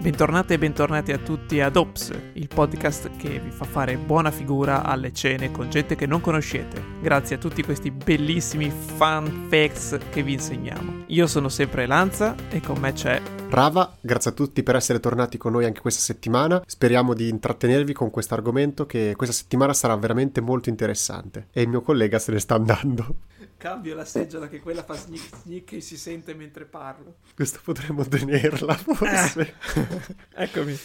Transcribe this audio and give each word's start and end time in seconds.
Bentornate 0.00 0.54
e 0.54 0.58
bentornati 0.58 1.10
a 1.10 1.18
tutti 1.18 1.60
ad 1.60 1.74
Ops, 1.74 2.12
il 2.34 2.46
podcast 2.46 3.10
che 3.16 3.40
vi 3.40 3.50
fa 3.50 3.64
fare 3.64 3.96
buona 3.96 4.30
figura 4.30 4.84
alle 4.84 5.12
cene 5.12 5.50
con 5.50 5.68
gente 5.70 5.96
che 5.96 6.06
non 6.06 6.20
conoscete, 6.20 6.80
grazie 7.02 7.34
a 7.34 7.38
tutti 7.40 7.64
questi 7.64 7.90
bellissimi 7.90 8.70
fun 8.70 9.46
facts 9.48 9.98
che 10.10 10.22
vi 10.22 10.34
insegniamo. 10.34 11.02
Io 11.08 11.26
sono 11.26 11.48
sempre 11.48 11.86
Lanza 11.86 12.36
e 12.48 12.60
con 12.60 12.78
me 12.78 12.92
c'è 12.92 13.20
Rava, 13.50 13.96
grazie 14.00 14.30
a 14.30 14.34
tutti 14.34 14.62
per 14.62 14.76
essere 14.76 15.00
tornati 15.00 15.38
con 15.38 15.52
noi 15.52 15.64
anche 15.64 15.80
questa 15.80 16.02
settimana. 16.02 16.62
Speriamo 16.66 17.14
di 17.14 17.28
intrattenervi 17.28 17.94
con 17.94 18.10
questo 18.10 18.34
argomento 18.34 18.84
che 18.84 19.14
questa 19.16 19.34
settimana 19.34 19.72
sarà 19.72 19.96
veramente 19.96 20.42
molto 20.42 20.68
interessante. 20.68 21.48
E 21.50 21.62
il 21.62 21.68
mio 21.68 21.80
collega 21.80 22.18
se 22.18 22.30
ne 22.30 22.40
sta 22.40 22.56
andando. 22.56 23.16
Cambio 23.58 23.96
la 23.96 24.04
seggiola 24.04 24.46
che 24.46 24.60
quella 24.60 24.84
fa 24.84 24.94
snick 24.94 25.36
snick 25.42 25.72
e 25.72 25.80
si 25.80 25.96
sente 25.96 26.32
mentre 26.32 26.64
parlo. 26.64 27.16
Questa 27.34 27.58
potremmo 27.62 28.06
tenerla 28.06 28.72
forse. 28.78 29.54
Eh. 29.74 30.44
Eccomi. 30.44 30.78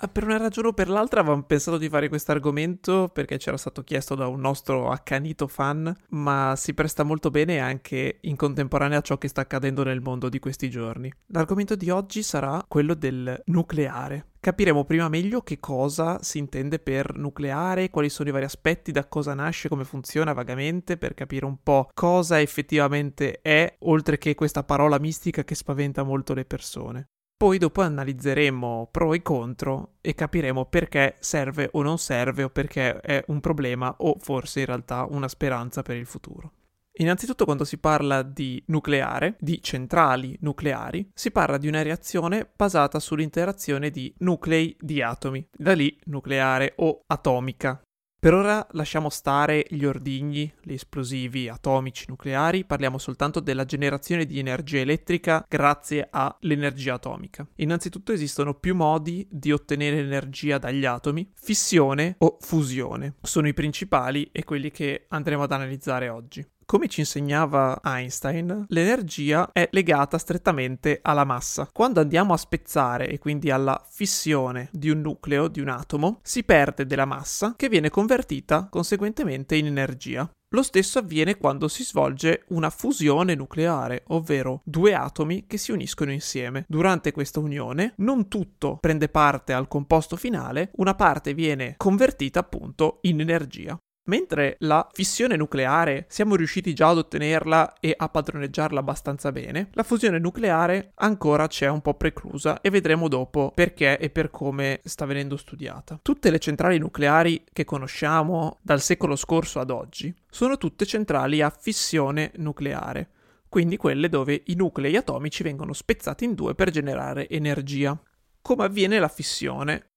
Ah, 0.00 0.08
Per 0.08 0.24
una 0.24 0.36
ragione 0.36 0.68
o 0.68 0.72
per 0.74 0.90
l'altra 0.90 1.20
avevamo 1.20 1.42
pensato 1.42 1.78
di 1.78 1.88
fare 1.88 2.08
questo 2.08 2.30
argomento 2.30 3.08
perché 3.08 3.38
c'era 3.38 3.56
stato 3.56 3.82
chiesto 3.82 4.14
da 4.14 4.28
un 4.28 4.40
nostro 4.40 4.90
accanito 4.90 5.48
fan, 5.48 5.92
ma 6.10 6.54
si 6.54 6.74
presta 6.74 7.02
molto 7.02 7.30
bene 7.30 7.58
anche 7.58 8.18
in 8.20 8.36
contemporanea 8.36 8.98
a 8.98 9.02
ciò 9.02 9.16
che 9.16 9.26
sta 9.26 9.40
accadendo 9.40 9.82
nel 9.82 10.00
mondo 10.02 10.28
di 10.28 10.38
questi 10.38 10.68
giorni. 10.68 11.10
L'argomento 11.28 11.74
di 11.76 11.88
oggi 11.90 12.22
sarà 12.22 12.62
quello 12.68 12.94
del 12.94 13.42
nucleare. 13.46 14.27
Capiremo 14.40 14.84
prima 14.84 15.08
meglio 15.08 15.40
che 15.42 15.58
cosa 15.58 16.22
si 16.22 16.38
intende 16.38 16.78
per 16.78 17.16
nucleare, 17.16 17.90
quali 17.90 18.08
sono 18.08 18.28
i 18.28 18.32
vari 18.32 18.44
aspetti, 18.44 18.92
da 18.92 19.06
cosa 19.06 19.34
nasce, 19.34 19.68
come 19.68 19.84
funziona 19.84 20.32
vagamente, 20.32 20.96
per 20.96 21.14
capire 21.14 21.44
un 21.44 21.60
po' 21.60 21.88
cosa 21.92 22.40
effettivamente 22.40 23.40
è, 23.42 23.76
oltre 23.80 24.16
che 24.16 24.36
questa 24.36 24.62
parola 24.62 24.98
mistica 25.00 25.42
che 25.42 25.56
spaventa 25.56 26.04
molto 26.04 26.34
le 26.34 26.44
persone. 26.44 27.06
Poi 27.36 27.58
dopo 27.58 27.82
analizzeremo 27.82 28.88
pro 28.90 29.12
e 29.12 29.22
contro 29.22 29.94
e 30.00 30.14
capiremo 30.14 30.66
perché 30.66 31.16
serve 31.18 31.68
o 31.72 31.82
non 31.82 31.98
serve 31.98 32.44
o 32.44 32.48
perché 32.48 33.00
è 33.00 33.22
un 33.28 33.40
problema 33.40 33.94
o 33.98 34.16
forse 34.18 34.60
in 34.60 34.66
realtà 34.66 35.04
una 35.08 35.28
speranza 35.28 35.82
per 35.82 35.96
il 35.96 36.06
futuro. 36.06 36.52
Innanzitutto 37.00 37.44
quando 37.44 37.64
si 37.64 37.78
parla 37.78 38.22
di 38.22 38.62
nucleare, 38.66 39.36
di 39.38 39.62
centrali 39.62 40.36
nucleari, 40.40 41.08
si 41.14 41.30
parla 41.30 41.56
di 41.56 41.68
una 41.68 41.82
reazione 41.82 42.50
basata 42.56 42.98
sull'interazione 42.98 43.90
di 43.90 44.12
nuclei 44.18 44.76
di 44.80 45.00
atomi, 45.00 45.46
da 45.56 45.74
lì 45.74 45.96
nucleare 46.06 46.72
o 46.76 47.02
atomica. 47.06 47.80
Per 48.20 48.34
ora 48.34 48.66
lasciamo 48.72 49.10
stare 49.10 49.64
gli 49.68 49.84
ordigni, 49.84 50.52
gli 50.60 50.72
esplosivi 50.72 51.48
atomici 51.48 52.06
nucleari, 52.08 52.64
parliamo 52.64 52.98
soltanto 52.98 53.38
della 53.38 53.64
generazione 53.64 54.26
di 54.26 54.40
energia 54.40 54.78
elettrica 54.78 55.44
grazie 55.48 56.08
all'energia 56.10 56.94
atomica. 56.94 57.46
Innanzitutto 57.58 58.10
esistono 58.10 58.54
più 58.54 58.74
modi 58.74 59.24
di 59.30 59.52
ottenere 59.52 60.00
energia 60.00 60.58
dagli 60.58 60.84
atomi, 60.84 61.30
fissione 61.32 62.16
o 62.18 62.38
fusione. 62.40 63.14
Sono 63.22 63.46
i 63.46 63.54
principali 63.54 64.28
e 64.32 64.42
quelli 64.42 64.72
che 64.72 65.06
andremo 65.10 65.44
ad 65.44 65.52
analizzare 65.52 66.08
oggi. 66.08 66.44
Come 66.70 66.86
ci 66.88 67.00
insegnava 67.00 67.80
Einstein, 67.82 68.66
l'energia 68.68 69.52
è 69.52 69.70
legata 69.72 70.18
strettamente 70.18 70.98
alla 71.00 71.24
massa. 71.24 71.66
Quando 71.72 71.98
andiamo 71.98 72.34
a 72.34 72.36
spezzare 72.36 73.08
e 73.08 73.18
quindi 73.18 73.50
alla 73.50 73.82
fissione 73.88 74.68
di 74.70 74.90
un 74.90 75.00
nucleo, 75.00 75.48
di 75.48 75.62
un 75.62 75.68
atomo, 75.68 76.20
si 76.22 76.44
perde 76.44 76.84
della 76.84 77.06
massa 77.06 77.54
che 77.56 77.70
viene 77.70 77.88
convertita 77.88 78.66
conseguentemente 78.70 79.56
in 79.56 79.64
energia. 79.64 80.30
Lo 80.50 80.62
stesso 80.62 80.98
avviene 80.98 81.38
quando 81.38 81.68
si 81.68 81.84
svolge 81.84 82.44
una 82.48 82.68
fusione 82.68 83.34
nucleare, 83.34 84.04
ovvero 84.08 84.60
due 84.62 84.92
atomi 84.92 85.46
che 85.46 85.56
si 85.56 85.72
uniscono 85.72 86.12
insieme. 86.12 86.66
Durante 86.68 87.12
questa 87.12 87.40
unione 87.40 87.94
non 87.96 88.28
tutto 88.28 88.76
prende 88.78 89.08
parte 89.08 89.54
al 89.54 89.68
composto 89.68 90.16
finale, 90.16 90.70
una 90.76 90.94
parte 90.94 91.32
viene 91.32 91.76
convertita 91.78 92.40
appunto 92.40 92.98
in 93.02 93.20
energia. 93.20 93.74
Mentre 94.08 94.56
la 94.60 94.88
fissione 94.90 95.36
nucleare 95.36 96.06
siamo 96.08 96.34
riusciti 96.34 96.72
già 96.72 96.88
ad 96.88 96.96
ottenerla 96.96 97.74
e 97.78 97.94
a 97.94 98.08
padroneggiarla 98.08 98.80
abbastanza 98.80 99.30
bene, 99.32 99.68
la 99.72 99.82
fusione 99.82 100.18
nucleare 100.18 100.92
ancora 100.94 101.46
c'è 101.46 101.68
un 101.68 101.82
po' 101.82 101.92
preclusa 101.92 102.62
e 102.62 102.70
vedremo 102.70 103.08
dopo 103.08 103.52
perché 103.54 103.98
e 103.98 104.08
per 104.08 104.30
come 104.30 104.80
sta 104.84 105.04
venendo 105.04 105.36
studiata. 105.36 105.98
Tutte 106.00 106.30
le 106.30 106.38
centrali 106.38 106.78
nucleari 106.78 107.44
che 107.52 107.66
conosciamo 107.66 108.56
dal 108.62 108.80
secolo 108.80 109.14
scorso 109.14 109.60
ad 109.60 109.70
oggi 109.70 110.14
sono 110.30 110.56
tutte 110.56 110.86
centrali 110.86 111.42
a 111.42 111.50
fissione 111.50 112.32
nucleare, 112.36 113.10
quindi 113.50 113.76
quelle 113.76 114.08
dove 114.08 114.42
i 114.46 114.54
nuclei 114.54 114.96
atomici 114.96 115.42
vengono 115.42 115.74
spezzati 115.74 116.24
in 116.24 116.32
due 116.32 116.54
per 116.54 116.70
generare 116.70 117.28
energia. 117.28 117.98
Come 118.40 118.64
avviene 118.64 118.98
la 118.98 119.08
fissione? 119.08 119.87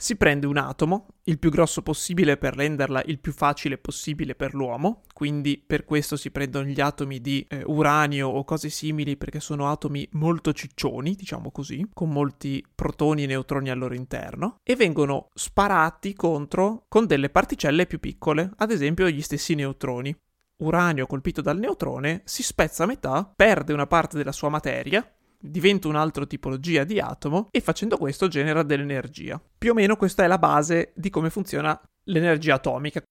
Si 0.00 0.16
prende 0.16 0.46
un 0.46 0.56
atomo, 0.56 1.08
il 1.24 1.38
più 1.38 1.50
grosso 1.50 1.82
possibile 1.82 2.38
per 2.38 2.56
renderla 2.56 3.02
il 3.04 3.18
più 3.18 3.32
facile 3.32 3.76
possibile 3.76 4.34
per 4.34 4.54
l'uomo, 4.54 5.02
quindi 5.12 5.62
per 5.64 5.84
questo 5.84 6.16
si 6.16 6.30
prendono 6.30 6.64
gli 6.64 6.80
atomi 6.80 7.20
di 7.20 7.44
eh, 7.46 7.62
uranio 7.66 8.28
o 8.28 8.42
cose 8.44 8.70
simili 8.70 9.18
perché 9.18 9.40
sono 9.40 9.70
atomi 9.70 10.08
molto 10.12 10.54
ciccioni, 10.54 11.14
diciamo 11.14 11.50
così, 11.50 11.86
con 11.92 12.08
molti 12.08 12.64
protoni 12.74 13.24
e 13.24 13.26
neutroni 13.26 13.68
al 13.68 13.76
loro 13.76 13.92
interno, 13.94 14.56
e 14.62 14.74
vengono 14.74 15.28
sparati 15.34 16.14
contro 16.14 16.86
con 16.88 17.04
delle 17.04 17.28
particelle 17.28 17.84
più 17.84 18.00
piccole, 18.00 18.52
ad 18.56 18.70
esempio 18.70 19.06
gli 19.10 19.20
stessi 19.20 19.54
neutroni. 19.54 20.16
Uranio 20.62 21.06
colpito 21.06 21.42
dal 21.42 21.58
neutrone 21.58 22.22
si 22.24 22.42
spezza 22.42 22.84
a 22.84 22.86
metà, 22.86 23.30
perde 23.36 23.74
una 23.74 23.86
parte 23.86 24.16
della 24.16 24.32
sua 24.32 24.48
materia, 24.48 25.06
diventa 25.40 25.88
un'altra 25.88 26.26
tipologia 26.26 26.84
di 26.84 27.00
atomo 27.00 27.48
e 27.50 27.60
facendo 27.60 27.96
questo 27.96 28.28
genera 28.28 28.62
dell'energia. 28.62 29.40
Più 29.58 29.70
o 29.70 29.74
meno 29.74 29.96
questa 29.96 30.24
è 30.24 30.26
la 30.26 30.38
base 30.38 30.92
di 30.94 31.10
come 31.10 31.30
funziona 31.30 31.80
l'energia 32.04 32.54
atomica. 32.54 33.02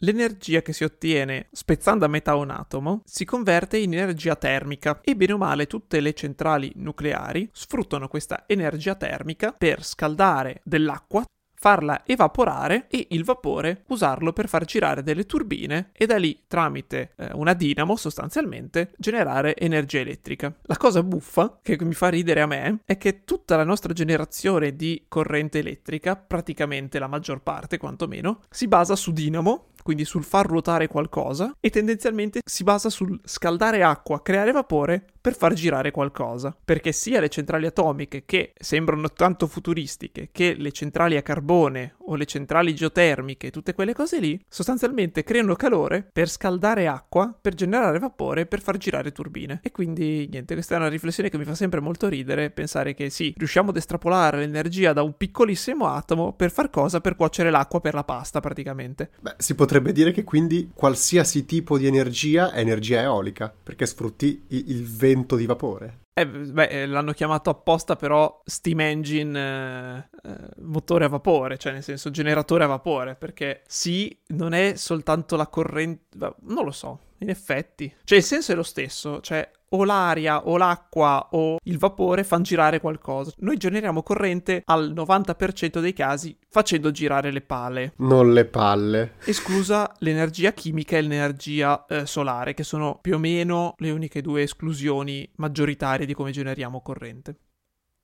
L'energia 0.00 0.60
che 0.60 0.74
si 0.74 0.84
ottiene 0.84 1.48
spezzando 1.52 2.04
a 2.04 2.08
metà 2.08 2.34
un 2.34 2.50
atomo 2.50 3.00
si 3.06 3.24
converte 3.24 3.78
in 3.78 3.94
energia 3.94 4.36
termica 4.36 5.00
e 5.02 5.16
bene 5.16 5.32
o 5.32 5.38
male 5.38 5.66
tutte 5.66 6.00
le 6.00 6.12
centrali 6.12 6.70
nucleari 6.76 7.48
sfruttano 7.50 8.06
questa 8.06 8.44
energia 8.46 8.94
termica 8.94 9.52
per 9.52 9.82
scaldare 9.82 10.60
dell'acqua 10.64 11.24
farla 11.58 12.02
evaporare 12.04 12.86
e 12.88 13.08
il 13.10 13.24
vapore 13.24 13.82
usarlo 13.88 14.32
per 14.32 14.48
far 14.48 14.64
girare 14.64 15.02
delle 15.02 15.26
turbine 15.26 15.90
e 15.92 16.06
da 16.06 16.16
lì 16.16 16.42
tramite 16.46 17.12
eh, 17.16 17.30
una 17.32 17.54
dinamo 17.54 17.96
sostanzialmente 17.96 18.92
generare 18.98 19.56
energia 19.56 20.00
elettrica. 20.00 20.54
La 20.62 20.76
cosa 20.76 21.02
buffa 21.02 21.58
che 21.62 21.76
mi 21.80 21.94
fa 21.94 22.08
ridere 22.08 22.40
a 22.42 22.46
me 22.46 22.80
è 22.84 22.96
che 22.98 23.24
tutta 23.24 23.56
la 23.56 23.64
nostra 23.64 23.92
generazione 23.92 24.76
di 24.76 25.04
corrente 25.08 25.58
elettrica, 25.58 26.16
praticamente 26.16 26.98
la 26.98 27.06
maggior 27.06 27.42
parte 27.42 27.78
quantomeno, 27.78 28.40
si 28.50 28.68
basa 28.68 28.94
su 28.94 29.12
dinamo 29.12 29.68
quindi 29.86 30.04
sul 30.04 30.24
far 30.24 30.46
ruotare 30.46 30.88
qualcosa, 30.88 31.56
e 31.60 31.70
tendenzialmente 31.70 32.40
si 32.44 32.64
basa 32.64 32.90
sul 32.90 33.20
scaldare 33.22 33.84
acqua, 33.84 34.20
creare 34.20 34.50
vapore 34.50 35.04
per 35.20 35.36
far 35.36 35.52
girare 35.52 35.92
qualcosa. 35.92 36.56
Perché 36.64 36.90
sia 36.90 37.20
le 37.20 37.28
centrali 37.28 37.66
atomiche, 37.66 38.24
che 38.26 38.52
sembrano 38.58 39.10
tanto 39.10 39.46
futuristiche, 39.46 40.30
che 40.32 40.54
le 40.56 40.72
centrali 40.72 41.16
a 41.16 41.22
carbone 41.22 41.94
o 42.06 42.16
le 42.16 42.24
centrali 42.24 42.74
geotermiche, 42.74 43.50
tutte 43.50 43.74
quelle 43.74 43.94
cose 43.94 44.18
lì, 44.18 44.44
sostanzialmente 44.48 45.22
creano 45.22 45.54
calore 45.54 46.08
per 46.12 46.28
scaldare 46.28 46.88
acqua, 46.88 47.36
per 47.40 47.54
generare 47.54 48.00
vapore, 48.00 48.46
per 48.46 48.60
far 48.60 48.76
girare 48.76 49.12
turbine. 49.12 49.60
E 49.62 49.70
quindi 49.70 50.26
niente, 50.28 50.54
questa 50.54 50.74
è 50.74 50.78
una 50.78 50.88
riflessione 50.88 51.28
che 51.28 51.38
mi 51.38 51.44
fa 51.44 51.54
sempre 51.54 51.80
molto 51.80 52.08
ridere, 52.08 52.50
pensare 52.50 52.94
che 52.94 53.08
sì, 53.08 53.32
riusciamo 53.36 53.70
ad 53.70 53.76
estrapolare 53.76 54.38
l'energia 54.38 54.92
da 54.92 55.02
un 55.02 55.16
piccolissimo 55.16 55.86
atomo 55.86 56.32
per 56.32 56.50
far 56.50 56.70
cosa? 56.70 57.00
Per 57.00 57.14
cuocere 57.14 57.50
l'acqua 57.50 57.80
per 57.80 57.94
la 57.94 58.04
pasta 58.04 58.40
praticamente. 58.40 59.10
Beh, 59.20 59.36
si 59.38 59.54
potrebbe 59.54 59.74
dire 59.80 60.12
che 60.12 60.24
quindi 60.24 60.70
qualsiasi 60.74 61.44
tipo 61.44 61.78
di 61.78 61.86
energia 61.86 62.52
è 62.52 62.60
energia 62.60 63.02
eolica, 63.02 63.54
perché 63.62 63.86
sfrutti 63.86 64.44
il 64.48 64.84
vento 64.84 65.36
di 65.36 65.46
vapore. 65.46 66.04
Eh, 66.18 66.26
beh, 66.26 66.68
eh, 66.68 66.86
l'hanno 66.86 67.12
chiamato 67.12 67.50
apposta 67.50 67.94
però 67.94 68.40
steam 68.46 68.80
engine 68.80 69.38
eh, 69.38 70.30
eh, 70.30 70.36
motore 70.62 71.04
a 71.04 71.08
vapore, 71.08 71.58
cioè 71.58 71.72
nel 71.72 71.82
senso 71.82 72.10
generatore 72.10 72.64
a 72.64 72.68
vapore, 72.68 73.16
perché 73.16 73.62
sì, 73.66 74.18
non 74.28 74.54
è 74.54 74.76
soltanto 74.76 75.36
la 75.36 75.46
corrente, 75.48 76.16
non 76.16 76.64
lo 76.64 76.70
so, 76.70 77.00
in 77.18 77.28
effetti. 77.28 77.94
Cioè 78.02 78.16
il 78.16 78.24
senso 78.24 78.52
è 78.52 78.54
lo 78.54 78.62
stesso, 78.62 79.20
cioè 79.20 79.46
o 79.70 79.84
l'aria 79.84 80.46
o 80.46 80.56
l'acqua 80.56 81.28
o 81.32 81.58
il 81.62 81.78
vapore 81.78 82.24
fanno 82.24 82.42
girare 82.42 82.80
qualcosa. 82.80 83.32
Noi 83.38 83.56
generiamo 83.56 84.02
corrente 84.02 84.62
al 84.64 84.92
90% 84.92 85.80
dei 85.80 85.92
casi 85.92 86.36
facendo 86.48 86.90
girare 86.90 87.30
le 87.30 87.40
pale. 87.40 87.92
Non 87.96 88.32
le 88.32 88.44
palle. 88.44 89.14
Esclusa 89.24 89.92
l'energia 89.98 90.52
chimica 90.52 90.96
e 90.96 91.02
l'energia 91.02 91.84
eh, 91.86 92.06
solare, 92.06 92.54
che 92.54 92.62
sono 92.62 92.98
più 93.00 93.14
o 93.14 93.18
meno 93.18 93.74
le 93.78 93.90
uniche 93.90 94.22
due 94.22 94.42
esclusioni 94.42 95.28
maggioritarie 95.36 96.06
di 96.06 96.14
come 96.14 96.30
generiamo 96.30 96.80
corrente. 96.80 97.36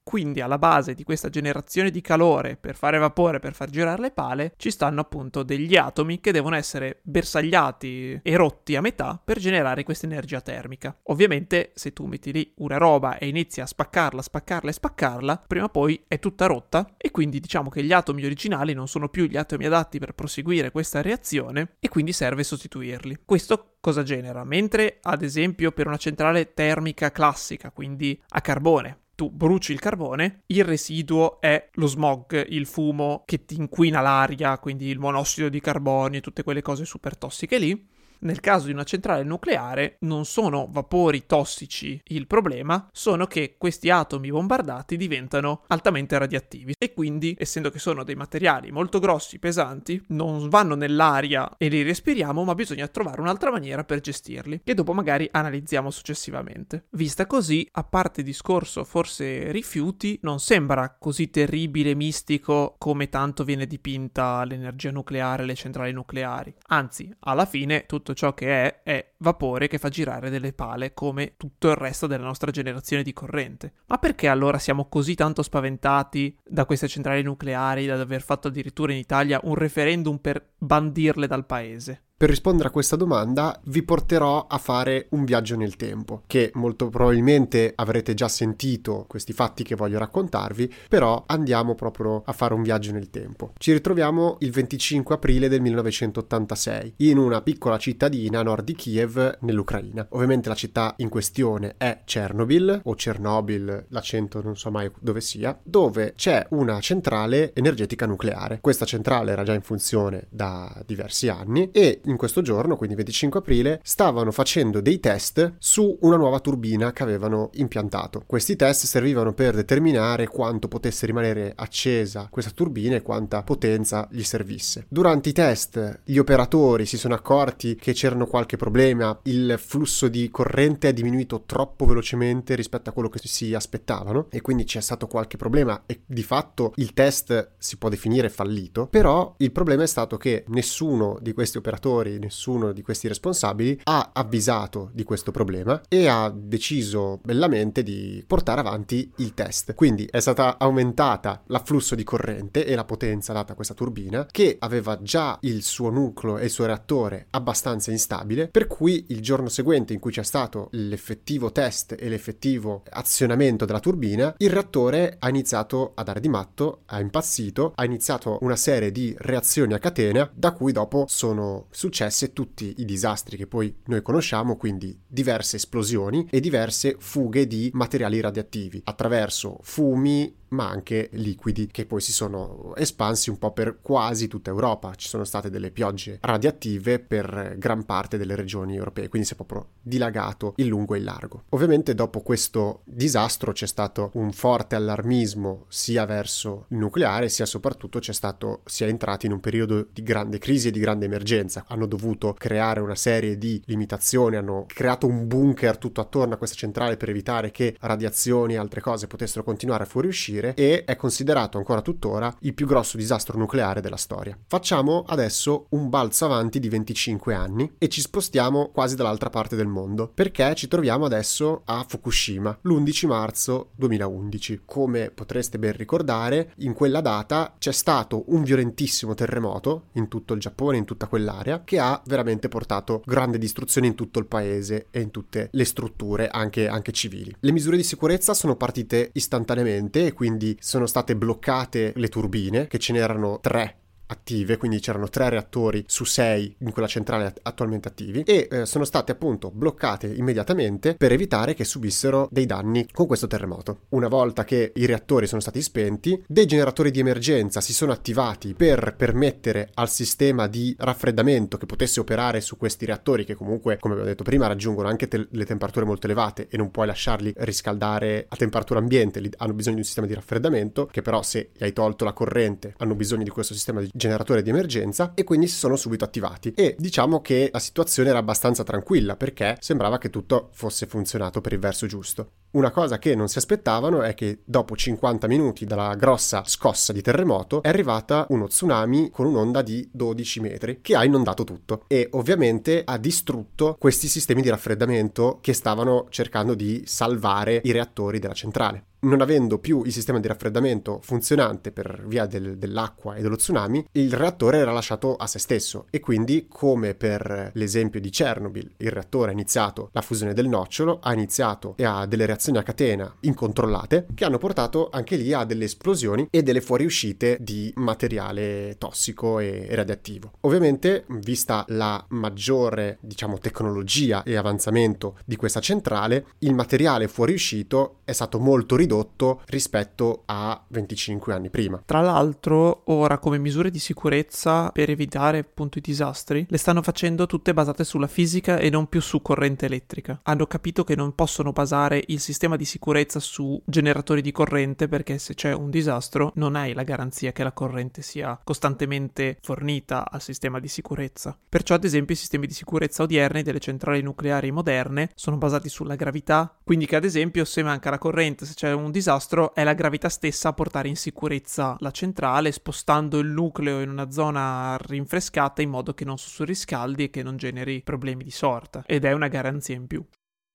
Quindi 0.02 0.40
alla 0.40 0.58
base 0.58 0.94
di 0.94 1.04
questa 1.04 1.28
generazione 1.28 1.90
di 1.90 2.00
calore 2.00 2.56
per 2.56 2.74
fare 2.74 2.98
vapore, 2.98 3.38
per 3.38 3.54
far 3.54 3.70
girare 3.70 4.02
le 4.02 4.10
pale, 4.10 4.54
ci 4.56 4.70
stanno 4.70 5.00
appunto 5.00 5.42
degli 5.42 5.76
atomi 5.76 6.20
che 6.20 6.32
devono 6.32 6.56
essere 6.56 7.00
bersagliati 7.02 8.20
e 8.22 8.36
rotti 8.36 8.74
a 8.76 8.80
metà 8.80 9.20
per 9.22 9.38
generare 9.38 9.84
questa 9.84 10.06
energia 10.06 10.40
termica. 10.40 10.96
Ovviamente 11.04 11.70
se 11.74 11.92
tu 11.92 12.06
metti 12.06 12.32
lì 12.32 12.52
una 12.56 12.78
roba 12.78 13.18
e 13.18 13.28
inizi 13.28 13.60
a 13.60 13.66
spaccarla, 13.66 14.22
spaccarla 14.22 14.70
e 14.70 14.74
spaccarla, 14.74 15.44
prima 15.46 15.66
o 15.66 15.68
poi 15.68 16.04
è 16.08 16.18
tutta 16.18 16.46
rotta 16.46 16.94
e 16.96 17.10
quindi 17.10 17.40
diciamo 17.40 17.70
che 17.70 17.82
gli 17.82 17.92
atomi 17.92 18.24
originali 18.24 18.74
non 18.74 18.88
sono 18.88 19.08
più 19.08 19.26
gli 19.26 19.36
atomi 19.36 19.66
adatti 19.66 19.98
per 19.98 20.14
proseguire 20.14 20.72
questa 20.72 21.00
reazione 21.00 21.76
e 21.78 21.88
quindi 21.88 22.12
serve 22.12 22.42
sostituirli. 22.42 23.20
Questo 23.24 23.76
cosa 23.80 24.02
genera? 24.02 24.44
Mentre 24.44 24.98
ad 25.02 25.22
esempio 25.22 25.72
per 25.72 25.86
una 25.86 25.96
centrale 25.96 26.54
termica 26.54 27.10
classica, 27.10 27.70
quindi 27.70 28.20
a 28.28 28.40
carbone, 28.40 29.01
tu 29.22 29.30
bruci 29.30 29.70
il 29.70 29.78
carbone, 29.78 30.42
il 30.46 30.64
residuo 30.64 31.40
è 31.40 31.68
lo 31.74 31.86
smog, 31.86 32.44
il 32.48 32.66
fumo 32.66 33.22
che 33.24 33.44
ti 33.44 33.54
inquina 33.54 34.00
l'aria, 34.00 34.58
quindi 34.58 34.88
il 34.88 34.98
monossido 34.98 35.48
di 35.48 35.60
carbonio 35.60 36.18
e 36.18 36.20
tutte 36.20 36.42
quelle 36.42 36.60
cose 36.60 36.84
super 36.84 37.16
tossiche 37.16 37.58
lì. 37.58 37.90
Nel 38.22 38.40
caso 38.40 38.66
di 38.66 38.72
una 38.72 38.84
centrale 38.84 39.24
nucleare 39.24 39.96
non 40.00 40.24
sono 40.24 40.68
vapori 40.70 41.26
tossici 41.26 42.00
il 42.06 42.28
problema, 42.28 42.88
sono 42.92 43.26
che 43.26 43.56
questi 43.58 43.90
atomi 43.90 44.30
bombardati 44.30 44.96
diventano 44.96 45.64
altamente 45.66 46.16
radioattivi 46.16 46.74
e 46.78 46.92
quindi, 46.94 47.34
essendo 47.36 47.70
che 47.70 47.80
sono 47.80 48.04
dei 48.04 48.14
materiali 48.14 48.70
molto 48.70 49.00
grossi, 49.00 49.40
pesanti, 49.40 50.00
non 50.08 50.48
vanno 50.48 50.76
nell'aria 50.76 51.56
e 51.56 51.66
li 51.66 51.82
respiriamo, 51.82 52.44
ma 52.44 52.54
bisogna 52.54 52.86
trovare 52.86 53.20
un'altra 53.20 53.50
maniera 53.50 53.82
per 53.82 54.00
gestirli, 54.00 54.60
che 54.62 54.74
dopo 54.74 54.92
magari 54.92 55.28
analizziamo 55.30 55.90
successivamente. 55.90 56.84
Vista 56.90 57.26
così, 57.26 57.68
a 57.72 57.82
parte 57.82 58.22
discorso 58.22 58.84
forse 58.84 59.50
rifiuti, 59.50 60.18
non 60.22 60.38
sembra 60.38 60.96
così 60.96 61.28
terribile 61.28 61.94
mistico 61.94 62.76
come 62.78 63.08
tanto 63.08 63.42
viene 63.42 63.66
dipinta 63.66 64.44
l'energia 64.44 64.92
nucleare, 64.92 65.44
le 65.44 65.56
centrali 65.56 65.90
nucleari. 65.90 66.54
Anzi, 66.68 67.12
alla 67.20 67.46
fine 67.46 67.84
tutto 67.86 68.11
tutto 68.12 68.14
ciò 68.14 68.34
che 68.34 68.46
è 68.46 68.80
è 68.82 69.12
vapore 69.18 69.68
che 69.68 69.78
fa 69.78 69.88
girare 69.88 70.30
delle 70.30 70.52
pale 70.52 70.94
come 70.94 71.34
tutto 71.36 71.70
il 71.70 71.76
resto 71.76 72.06
della 72.06 72.24
nostra 72.24 72.50
generazione 72.50 73.02
di 73.02 73.12
corrente. 73.12 73.72
Ma 73.86 73.98
perché 73.98 74.28
allora 74.28 74.58
siamo 74.58 74.88
così 74.88 75.14
tanto 75.14 75.42
spaventati 75.42 76.36
da 76.44 76.64
queste 76.64 76.88
centrali 76.88 77.22
nucleari, 77.22 77.86
da 77.86 78.00
aver 78.00 78.22
fatto 78.22 78.48
addirittura 78.48 78.92
in 78.92 78.98
Italia 78.98 79.40
un 79.42 79.54
referendum 79.54 80.18
per 80.18 80.52
bandirle 80.58 81.26
dal 81.26 81.46
paese? 81.46 82.04
Per 82.22 82.30
rispondere 82.30 82.68
a 82.68 82.70
questa 82.70 82.94
domanda 82.94 83.60
vi 83.64 83.82
porterò 83.82 84.46
a 84.48 84.58
fare 84.58 85.06
un 85.08 85.24
viaggio 85.24 85.56
nel 85.56 85.74
tempo, 85.74 86.22
che 86.28 86.52
molto 86.54 86.88
probabilmente 86.88 87.72
avrete 87.74 88.14
già 88.14 88.28
sentito 88.28 89.06
questi 89.08 89.32
fatti 89.32 89.64
che 89.64 89.74
voglio 89.74 89.98
raccontarvi, 89.98 90.72
però 90.88 91.24
andiamo 91.26 91.74
proprio 91.74 92.22
a 92.24 92.32
fare 92.32 92.54
un 92.54 92.62
viaggio 92.62 92.92
nel 92.92 93.10
tempo. 93.10 93.54
Ci 93.58 93.72
ritroviamo 93.72 94.36
il 94.38 94.52
25 94.52 95.16
aprile 95.16 95.48
del 95.48 95.62
1986 95.62 96.94
in 96.98 97.18
una 97.18 97.42
piccola 97.42 97.76
cittadina 97.76 98.38
a 98.38 98.44
nord 98.44 98.66
di 98.66 98.76
Kiev 98.76 99.38
nell'Ucraina. 99.40 100.06
Ovviamente 100.10 100.48
la 100.48 100.54
città 100.54 100.94
in 100.98 101.08
questione 101.08 101.74
è 101.76 102.02
Chernobyl 102.04 102.82
o 102.84 102.94
Chernobyl, 102.94 103.86
l'accento 103.88 104.40
non 104.40 104.56
so 104.56 104.70
mai 104.70 104.88
dove 105.00 105.20
sia, 105.20 105.58
dove 105.60 106.12
c'è 106.14 106.46
una 106.50 106.78
centrale 106.78 107.52
energetica 107.52 108.06
nucleare. 108.06 108.60
Questa 108.60 108.84
centrale 108.84 109.32
era 109.32 109.42
già 109.42 109.54
in 109.54 109.62
funzione 109.62 110.28
da 110.30 110.72
diversi 110.86 111.26
anni 111.26 111.72
e 111.72 112.00
in 112.11 112.11
questo 112.16 112.42
giorno, 112.42 112.76
quindi 112.76 112.96
25 112.96 113.40
aprile, 113.40 113.80
stavano 113.82 114.30
facendo 114.30 114.80
dei 114.80 115.00
test 115.00 115.54
su 115.58 115.96
una 116.00 116.16
nuova 116.16 116.40
turbina 116.40 116.92
che 116.92 117.02
avevano 117.02 117.50
impiantato. 117.54 118.22
Questi 118.26 118.56
test 118.56 118.86
servivano 118.86 119.32
per 119.32 119.54
determinare 119.54 120.26
quanto 120.26 120.68
potesse 120.68 121.06
rimanere 121.06 121.52
accesa 121.54 122.28
questa 122.30 122.50
turbina 122.52 122.96
e 122.96 123.02
quanta 123.02 123.42
potenza 123.42 124.08
gli 124.10 124.22
servisse. 124.22 124.86
Durante 124.88 125.28
i 125.28 125.32
test 125.32 126.00
gli 126.04 126.18
operatori 126.18 126.86
si 126.86 126.96
sono 126.96 127.14
accorti 127.14 127.76
che 127.76 127.92
c'erano 127.92 128.26
qualche 128.26 128.56
problema, 128.56 129.18
il 129.24 129.56
flusso 129.58 130.08
di 130.08 130.28
corrente 130.30 130.88
è 130.88 130.92
diminuito 130.92 131.42
troppo 131.46 131.84
velocemente 131.84 132.54
rispetto 132.54 132.90
a 132.90 132.92
quello 132.92 133.08
che 133.08 133.20
si 133.22 133.54
aspettavano 133.54 134.26
e 134.30 134.40
quindi 134.40 134.64
c'è 134.64 134.80
stato 134.80 135.06
qualche 135.06 135.36
problema 135.36 135.82
e 135.86 136.02
di 136.06 136.22
fatto 136.22 136.72
il 136.76 136.92
test 136.92 137.52
si 137.58 137.76
può 137.76 137.88
definire 137.88 138.28
fallito, 138.28 138.86
però 138.86 139.34
il 139.38 139.52
problema 139.52 139.82
è 139.82 139.86
stato 139.86 140.16
che 140.16 140.44
nessuno 140.48 141.18
di 141.20 141.32
questi 141.32 141.58
operatori 141.58 141.80
genitori, 141.92 142.18
nessuno 142.18 142.72
di 142.72 142.82
questi 142.82 143.08
responsabili 143.08 143.80
ha 143.84 144.10
avvisato 144.12 144.90
di 144.92 145.04
questo 145.04 145.30
problema 145.30 145.80
e 145.88 146.06
ha 146.06 146.32
deciso 146.34 147.20
bellamente 147.22 147.82
di 147.82 148.24
portare 148.26 148.60
avanti 148.60 149.10
il 149.16 149.34
test. 149.34 149.74
Quindi 149.74 150.08
è 150.10 150.20
stata 150.20 150.58
aumentata 150.58 151.42
l'afflusso 151.46 151.94
di 151.94 152.04
corrente 152.04 152.64
e 152.64 152.74
la 152.74 152.84
potenza 152.84 153.32
data 153.32 153.52
a 153.52 153.54
questa 153.54 153.74
turbina 153.74 154.26
che 154.30 154.56
aveva 154.58 155.00
già 155.02 155.36
il 155.42 155.62
suo 155.62 155.90
nucleo 155.90 156.38
e 156.38 156.44
il 156.44 156.50
suo 156.50 156.66
reattore 156.66 157.26
abbastanza 157.30 157.90
instabile, 157.90 158.48
per 158.48 158.66
cui 158.66 159.06
il 159.08 159.20
giorno 159.20 159.48
seguente 159.48 159.92
in 159.92 160.00
cui 160.00 160.12
c'è 160.12 160.22
stato 160.22 160.68
l'effettivo 160.72 161.52
test 161.52 161.96
e 161.98 162.08
l'effettivo 162.08 162.82
azionamento 162.90 163.64
della 163.64 163.80
turbina, 163.80 164.34
il 164.38 164.50
reattore 164.50 165.16
ha 165.18 165.28
iniziato 165.28 165.92
a 165.94 166.02
dare 166.02 166.20
di 166.20 166.28
matto, 166.28 166.82
ha 166.86 167.00
impazzito, 167.00 167.72
ha 167.74 167.84
iniziato 167.84 168.38
una 168.42 168.56
serie 168.56 168.90
di 168.90 169.14
reazioni 169.18 169.74
a 169.74 169.78
catena 169.78 170.30
da 170.32 170.52
cui 170.52 170.72
dopo 170.72 171.04
sono 171.08 171.66
successe 171.82 172.32
tutti 172.32 172.74
i 172.78 172.84
disastri 172.84 173.36
che 173.36 173.48
poi 173.48 173.74
noi 173.86 174.02
conosciamo, 174.02 174.56
quindi 174.56 174.96
diverse 175.04 175.56
esplosioni 175.56 176.28
e 176.30 176.38
diverse 176.38 176.94
fughe 177.00 177.48
di 177.48 177.70
materiali 177.72 178.20
radioattivi 178.20 178.80
attraverso 178.84 179.58
fumi, 179.62 180.32
ma 180.52 180.68
anche 180.68 181.08
liquidi 181.12 181.66
che 181.66 181.86
poi 181.86 182.00
si 182.00 182.12
sono 182.12 182.74
espansi 182.76 183.30
un 183.30 183.38
po' 183.38 183.52
per 183.52 183.78
quasi 183.80 184.28
tutta 184.28 184.50
Europa. 184.50 184.94
Ci 184.94 185.08
sono 185.08 185.24
state 185.24 185.50
delle 185.50 185.70
piogge 185.70 186.18
radioattive 186.20 186.98
per 186.98 187.56
gran 187.58 187.84
parte 187.84 188.18
delle 188.18 188.36
regioni 188.36 188.76
europee, 188.76 189.08
quindi 189.08 189.26
si 189.26 189.34
è 189.34 189.36
proprio 189.36 189.68
dilagato 189.82 190.54
in 190.56 190.68
lungo 190.68 190.94
e 190.94 190.98
in 190.98 191.04
largo. 191.04 191.44
Ovviamente 191.50 191.94
dopo 191.94 192.20
questo 192.20 192.82
disastro 192.84 193.52
c'è 193.52 193.66
stato 193.66 194.10
un 194.14 194.32
forte 194.32 194.76
allarmismo 194.76 195.64
sia 195.68 196.04
verso 196.04 196.66
il 196.68 196.76
nucleare 196.78 197.28
sia 197.28 197.46
soprattutto 197.46 197.98
c'è 197.98 198.12
stato 198.12 198.60
si 198.64 198.84
è 198.84 198.86
entrati 198.86 199.26
in 199.26 199.32
un 199.32 199.40
periodo 199.40 199.86
di 199.92 200.02
grande 200.02 200.38
crisi 200.38 200.68
e 200.68 200.70
di 200.70 200.80
grande 200.80 201.06
emergenza. 201.06 201.64
Hanno 201.68 201.86
dovuto 201.86 202.34
creare 202.38 202.80
una 202.80 202.94
serie 202.94 203.38
di 203.38 203.60
limitazioni, 203.66 204.36
hanno 204.36 204.64
creato 204.66 205.06
un 205.06 205.26
bunker 205.26 205.78
tutto 205.78 206.00
attorno 206.00 206.34
a 206.34 206.36
questa 206.36 206.56
centrale 206.56 206.96
per 206.96 207.08
evitare 207.08 207.50
che 207.50 207.76
radiazioni 207.80 208.54
e 208.54 208.58
altre 208.58 208.80
cose 208.80 209.06
potessero 209.06 209.44
continuare 209.44 209.84
a 209.84 209.86
fuoriuscire 209.86 210.41
morire 210.42 210.54
e 210.54 210.84
è 210.84 210.96
considerato 210.96 211.58
ancora 211.58 211.80
tuttora 211.80 212.34
il 212.40 212.54
più 212.54 212.66
grosso 212.66 212.96
disastro 212.96 213.38
nucleare 213.38 213.80
della 213.80 213.96
storia. 213.96 214.36
Facciamo 214.46 215.04
adesso 215.06 215.66
un 215.70 215.88
balzo 215.88 216.24
avanti 216.24 216.58
di 216.58 216.68
25 216.68 217.34
anni 217.34 217.72
e 217.78 217.88
ci 217.88 218.00
spostiamo 218.00 218.70
quasi 218.72 218.96
dall'altra 218.96 219.30
parte 219.30 219.54
del 219.56 219.68
mondo 219.68 220.10
perché 220.12 220.54
ci 220.54 220.68
troviamo 220.68 221.04
adesso 221.04 221.62
a 221.66 221.84
Fukushima 221.86 222.58
l'11 222.62 223.06
marzo 223.06 223.70
2011. 223.76 224.62
Come 224.64 225.10
potreste 225.10 225.58
ben 225.58 225.72
ricordare, 225.76 226.52
in 226.58 226.72
quella 226.72 227.00
data 227.00 227.54
c'è 227.58 227.72
stato 227.72 228.24
un 228.28 228.42
violentissimo 228.42 229.14
terremoto 229.14 229.88
in 229.92 230.08
tutto 230.08 230.34
il 230.34 230.40
Giappone, 230.40 230.78
in 230.78 230.84
tutta 230.84 231.06
quell'area, 231.06 231.62
che 231.64 231.78
ha 231.78 232.00
veramente 232.06 232.48
portato 232.48 233.02
grande 233.04 233.38
distruzione 233.38 233.86
in 233.86 233.94
tutto 233.94 234.18
il 234.18 234.26
paese 234.26 234.86
e 234.90 235.00
in 235.00 235.10
tutte 235.10 235.48
le 235.52 235.64
strutture, 235.64 236.28
anche, 236.28 236.66
anche 236.68 236.92
civili. 236.92 237.34
Le 237.38 237.52
misure 237.52 237.76
di 237.76 237.82
sicurezza 237.82 238.34
sono 238.34 238.56
partite 238.56 239.10
istantaneamente 239.12 240.06
e 240.06 240.12
quindi 240.12 240.31
quindi 240.32 240.56
sono 240.60 240.86
state 240.86 241.14
bloccate 241.14 241.92
le 241.96 242.08
turbine, 242.08 242.66
che 242.66 242.78
ce 242.78 242.92
n'erano 242.92 243.38
tre 243.40 243.81
attive, 244.12 244.56
quindi 244.56 244.78
c'erano 244.80 245.08
tre 245.08 245.28
reattori 245.28 245.84
su 245.86 246.04
sei 246.04 246.54
in 246.58 246.70
quella 246.70 246.88
centrale 246.88 247.34
attualmente 247.42 247.88
attivi 247.88 248.22
e 248.22 248.48
eh, 248.50 248.66
sono 248.66 248.84
state 248.84 249.12
appunto 249.12 249.50
bloccate 249.50 250.06
immediatamente 250.06 250.94
per 250.94 251.12
evitare 251.12 251.54
che 251.54 251.64
subissero 251.64 252.28
dei 252.30 252.46
danni 252.46 252.86
con 252.92 253.06
questo 253.06 253.26
terremoto. 253.26 253.80
Una 253.90 254.08
volta 254.08 254.44
che 254.44 254.72
i 254.74 254.86
reattori 254.86 255.26
sono 255.26 255.40
stati 255.40 255.60
spenti, 255.62 256.22
dei 256.26 256.46
generatori 256.46 256.90
di 256.90 257.00
emergenza 257.00 257.60
si 257.60 257.72
sono 257.72 257.92
attivati 257.92 258.54
per 258.54 258.94
permettere 258.96 259.70
al 259.74 259.88
sistema 259.88 260.46
di 260.46 260.74
raffreddamento 260.78 261.56
che 261.56 261.66
potesse 261.66 262.00
operare 262.00 262.40
su 262.40 262.56
questi 262.56 262.86
reattori 262.86 263.24
che 263.24 263.34
comunque, 263.34 263.78
come 263.78 263.94
abbiamo 263.94 264.10
detto 264.10 264.24
prima, 264.24 264.46
raggiungono 264.46 264.88
anche 264.88 265.08
te- 265.08 265.26
le 265.30 265.44
temperature 265.44 265.84
molto 265.84 266.06
elevate 266.06 266.48
e 266.48 266.56
non 266.56 266.70
puoi 266.70 266.86
lasciarli 266.86 267.32
riscaldare 267.38 268.26
a 268.28 268.36
temperatura 268.36 268.78
ambiente, 268.78 269.20
hanno 269.38 269.54
bisogno 269.54 269.74
di 269.76 269.80
un 269.80 269.86
sistema 269.86 270.06
di 270.06 270.14
raffreddamento 270.14 270.86
che 270.86 271.02
però 271.02 271.22
se 271.22 271.50
gli 271.56 271.64
hai 271.64 271.72
tolto 271.72 272.04
la 272.04 272.12
corrente 272.12 272.74
hanno 272.78 272.94
bisogno 272.94 273.22
di 273.22 273.30
questo 273.30 273.54
sistema 273.54 273.80
di 273.80 273.90
generatore 274.02 274.42
di 274.42 274.50
emergenza 274.50 275.12
e 275.14 275.22
quindi 275.22 275.46
si 275.46 275.56
sono 275.56 275.76
subito 275.76 276.04
attivati 276.04 276.52
e 276.56 276.74
diciamo 276.76 277.20
che 277.20 277.50
la 277.52 277.60
situazione 277.60 278.08
era 278.08 278.18
abbastanza 278.18 278.64
tranquilla 278.64 279.16
perché 279.16 279.56
sembrava 279.60 279.98
che 279.98 280.10
tutto 280.10 280.48
fosse 280.52 280.86
funzionato 280.86 281.40
per 281.40 281.52
il 281.52 281.60
verso 281.60 281.86
giusto. 281.86 282.30
Una 282.52 282.70
cosa 282.70 282.98
che 282.98 283.14
non 283.14 283.28
si 283.28 283.38
aspettavano 283.38 284.02
è 284.02 284.12
che 284.12 284.40
dopo 284.44 284.76
50 284.76 285.26
minuti 285.26 285.64
dalla 285.64 285.94
grossa 285.94 286.42
scossa 286.44 286.92
di 286.92 287.00
terremoto 287.00 287.62
è 287.62 287.68
arrivata 287.68 288.26
uno 288.28 288.46
tsunami 288.46 289.08
con 289.08 289.24
un'onda 289.24 289.62
di 289.62 289.88
12 289.90 290.40
metri 290.40 290.78
che 290.82 290.94
ha 290.94 291.02
inondato 291.02 291.44
tutto 291.44 291.84
e 291.86 292.08
ovviamente 292.12 292.82
ha 292.84 292.98
distrutto 292.98 293.76
questi 293.78 294.06
sistemi 294.06 294.42
di 294.42 294.50
raffreddamento 294.50 295.38
che 295.40 295.54
stavano 295.54 296.08
cercando 296.10 296.52
di 296.52 296.82
salvare 296.84 297.62
i 297.64 297.70
reattori 297.70 298.18
della 298.18 298.34
centrale. 298.34 298.84
Non 299.04 299.20
avendo 299.20 299.58
più 299.58 299.82
il 299.84 299.90
sistema 299.90 300.20
di 300.20 300.28
raffreddamento 300.28 301.00
funzionante 301.02 301.72
per 301.72 302.04
via 302.06 302.24
del, 302.26 302.56
dell'acqua 302.56 303.16
e 303.16 303.22
dello 303.22 303.34
tsunami, 303.34 303.84
il 303.92 304.12
reattore 304.12 304.58
era 304.58 304.70
lasciato 304.70 305.16
a 305.16 305.26
se 305.26 305.40
stesso 305.40 305.86
e 305.90 305.98
quindi, 305.98 306.46
come 306.48 306.94
per 306.94 307.50
l'esempio 307.54 307.98
di 307.98 308.10
Chernobyl, 308.10 308.74
il 308.76 308.90
reattore 308.92 309.30
ha 309.30 309.32
iniziato 309.32 309.88
la 309.90 310.02
fusione 310.02 310.34
del 310.34 310.46
nocciolo, 310.46 311.00
ha 311.02 311.12
iniziato 311.12 311.74
e 311.78 311.84
ha 311.84 312.06
delle 312.06 312.26
reazioni 312.26 312.41
a 312.50 312.62
catena 312.62 313.14
incontrollate 313.20 314.06
che 314.14 314.24
hanno 314.24 314.38
portato 314.38 314.88
anche 314.90 315.14
lì 315.16 315.32
a 315.32 315.44
delle 315.44 315.64
esplosioni 315.66 316.26
e 316.28 316.42
delle 316.42 316.60
fuoriuscite 316.60 317.38
di 317.40 317.72
materiale 317.76 318.74
tossico 318.78 319.38
e 319.38 319.68
radioattivo. 319.70 320.32
Ovviamente, 320.40 321.04
vista 321.20 321.64
la 321.68 322.04
maggiore, 322.08 322.98
diciamo, 323.00 323.38
tecnologia 323.38 324.24
e 324.24 324.34
avanzamento 324.34 325.18
di 325.24 325.36
questa 325.36 325.60
centrale, 325.60 326.26
il 326.38 326.54
materiale 326.54 327.06
fuoriuscito 327.06 327.98
è 328.04 328.12
stato 328.12 328.40
molto 328.40 328.74
ridotto 328.74 329.42
rispetto 329.46 330.22
a 330.26 330.60
25 330.66 331.32
anni 331.32 331.48
prima. 331.48 331.80
Tra 331.84 332.00
l'altro, 332.00 332.82
ora 332.86 333.18
come 333.18 333.38
misure 333.38 333.70
di 333.70 333.78
sicurezza 333.78 334.70
per 334.70 334.90
evitare 334.90 335.38
appunto 335.38 335.78
i 335.78 335.80
disastri, 335.80 336.44
le 336.48 336.58
stanno 336.58 336.82
facendo 336.82 337.26
tutte 337.26 337.54
basate 337.54 337.84
sulla 337.84 338.08
fisica 338.08 338.58
e 338.58 338.68
non 338.68 338.88
più 338.88 339.00
su 339.00 339.22
corrente 339.22 339.66
elettrica. 339.66 340.18
Hanno 340.24 340.46
capito 340.46 340.82
che 340.82 340.96
non 340.96 341.14
possono 341.14 341.52
basare 341.52 342.02
il 342.08 342.18
sistema 342.18 342.30
di 342.56 342.64
sicurezza 342.64 343.20
su 343.20 343.60
generatori 343.64 344.20
di 344.20 344.32
corrente 344.32 344.88
perché 344.88 345.18
se 345.18 345.34
c'è 345.34 345.52
un 345.52 345.70
disastro 345.70 346.32
non 346.36 346.56
hai 346.56 346.72
la 346.72 346.82
garanzia 346.82 347.32
che 347.32 347.42
la 347.42 347.52
corrente 347.52 348.02
sia 348.02 348.40
costantemente 348.42 349.38
fornita 349.40 350.10
al 350.10 350.22
sistema 350.22 350.58
di 350.58 350.68
sicurezza. 350.68 351.38
Perciò 351.48 351.74
ad 351.74 351.84
esempio 351.84 352.14
i 352.14 352.18
sistemi 352.18 352.46
di 352.46 352.54
sicurezza 352.54 353.02
odierni 353.02 353.42
delle 353.42 353.60
centrali 353.60 354.02
nucleari 354.02 354.50
moderne 354.50 355.10
sono 355.14 355.36
basati 355.36 355.68
sulla 355.68 355.94
gravità, 355.94 356.56
quindi 356.64 356.86
che 356.86 356.96
ad 356.96 357.04
esempio 357.04 357.44
se 357.44 357.62
manca 357.62 357.90
la 357.90 357.98
corrente, 357.98 358.46
se 358.46 358.54
c'è 358.54 358.72
un 358.72 358.90
disastro 358.90 359.54
è 359.54 359.64
la 359.64 359.74
gravità 359.74 360.08
stessa 360.08 360.48
a 360.48 360.52
portare 360.52 360.88
in 360.88 360.96
sicurezza 360.96 361.76
la 361.80 361.90
centrale, 361.90 362.52
spostando 362.52 363.18
il 363.18 363.28
nucleo 363.28 363.80
in 363.80 363.90
una 363.90 364.10
zona 364.10 364.76
rinfrescata 364.80 365.62
in 365.62 365.70
modo 365.70 365.94
che 365.94 366.04
non 366.04 366.18
sussurriscaldi 366.18 367.04
e 367.04 367.10
che 367.10 367.22
non 367.22 367.36
generi 367.36 367.82
problemi 367.82 368.24
di 368.24 368.30
sorta. 368.30 368.82
Ed 368.86 369.04
è 369.04 369.12
una 369.12 369.28
garanzia 369.28 369.74
in 369.74 369.86
più. 369.86 370.04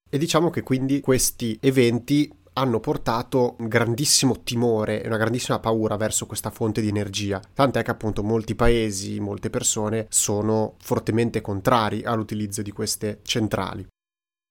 E 0.09 0.17
diciamo 0.17 0.49
che 0.49 0.63
quindi 0.63 1.01
questi 1.01 1.57
eventi 1.61 2.31
hanno 2.53 2.79
portato 2.79 3.55
un 3.59 3.67
grandissimo 3.67 4.41
timore 4.41 5.03
e 5.03 5.07
una 5.07 5.17
grandissima 5.17 5.59
paura 5.59 5.95
verso 5.95 6.25
questa 6.25 6.49
fonte 6.49 6.81
di 6.81 6.87
energia, 6.87 7.39
tant'è 7.53 7.83
che 7.83 7.91
appunto 7.91 8.23
molti 8.23 8.55
paesi, 8.55 9.19
molte 9.19 9.49
persone 9.49 10.07
sono 10.09 10.75
fortemente 10.79 11.41
contrari 11.41 12.03
all'utilizzo 12.03 12.61
di 12.61 12.71
queste 12.71 13.19
centrali. 13.23 13.85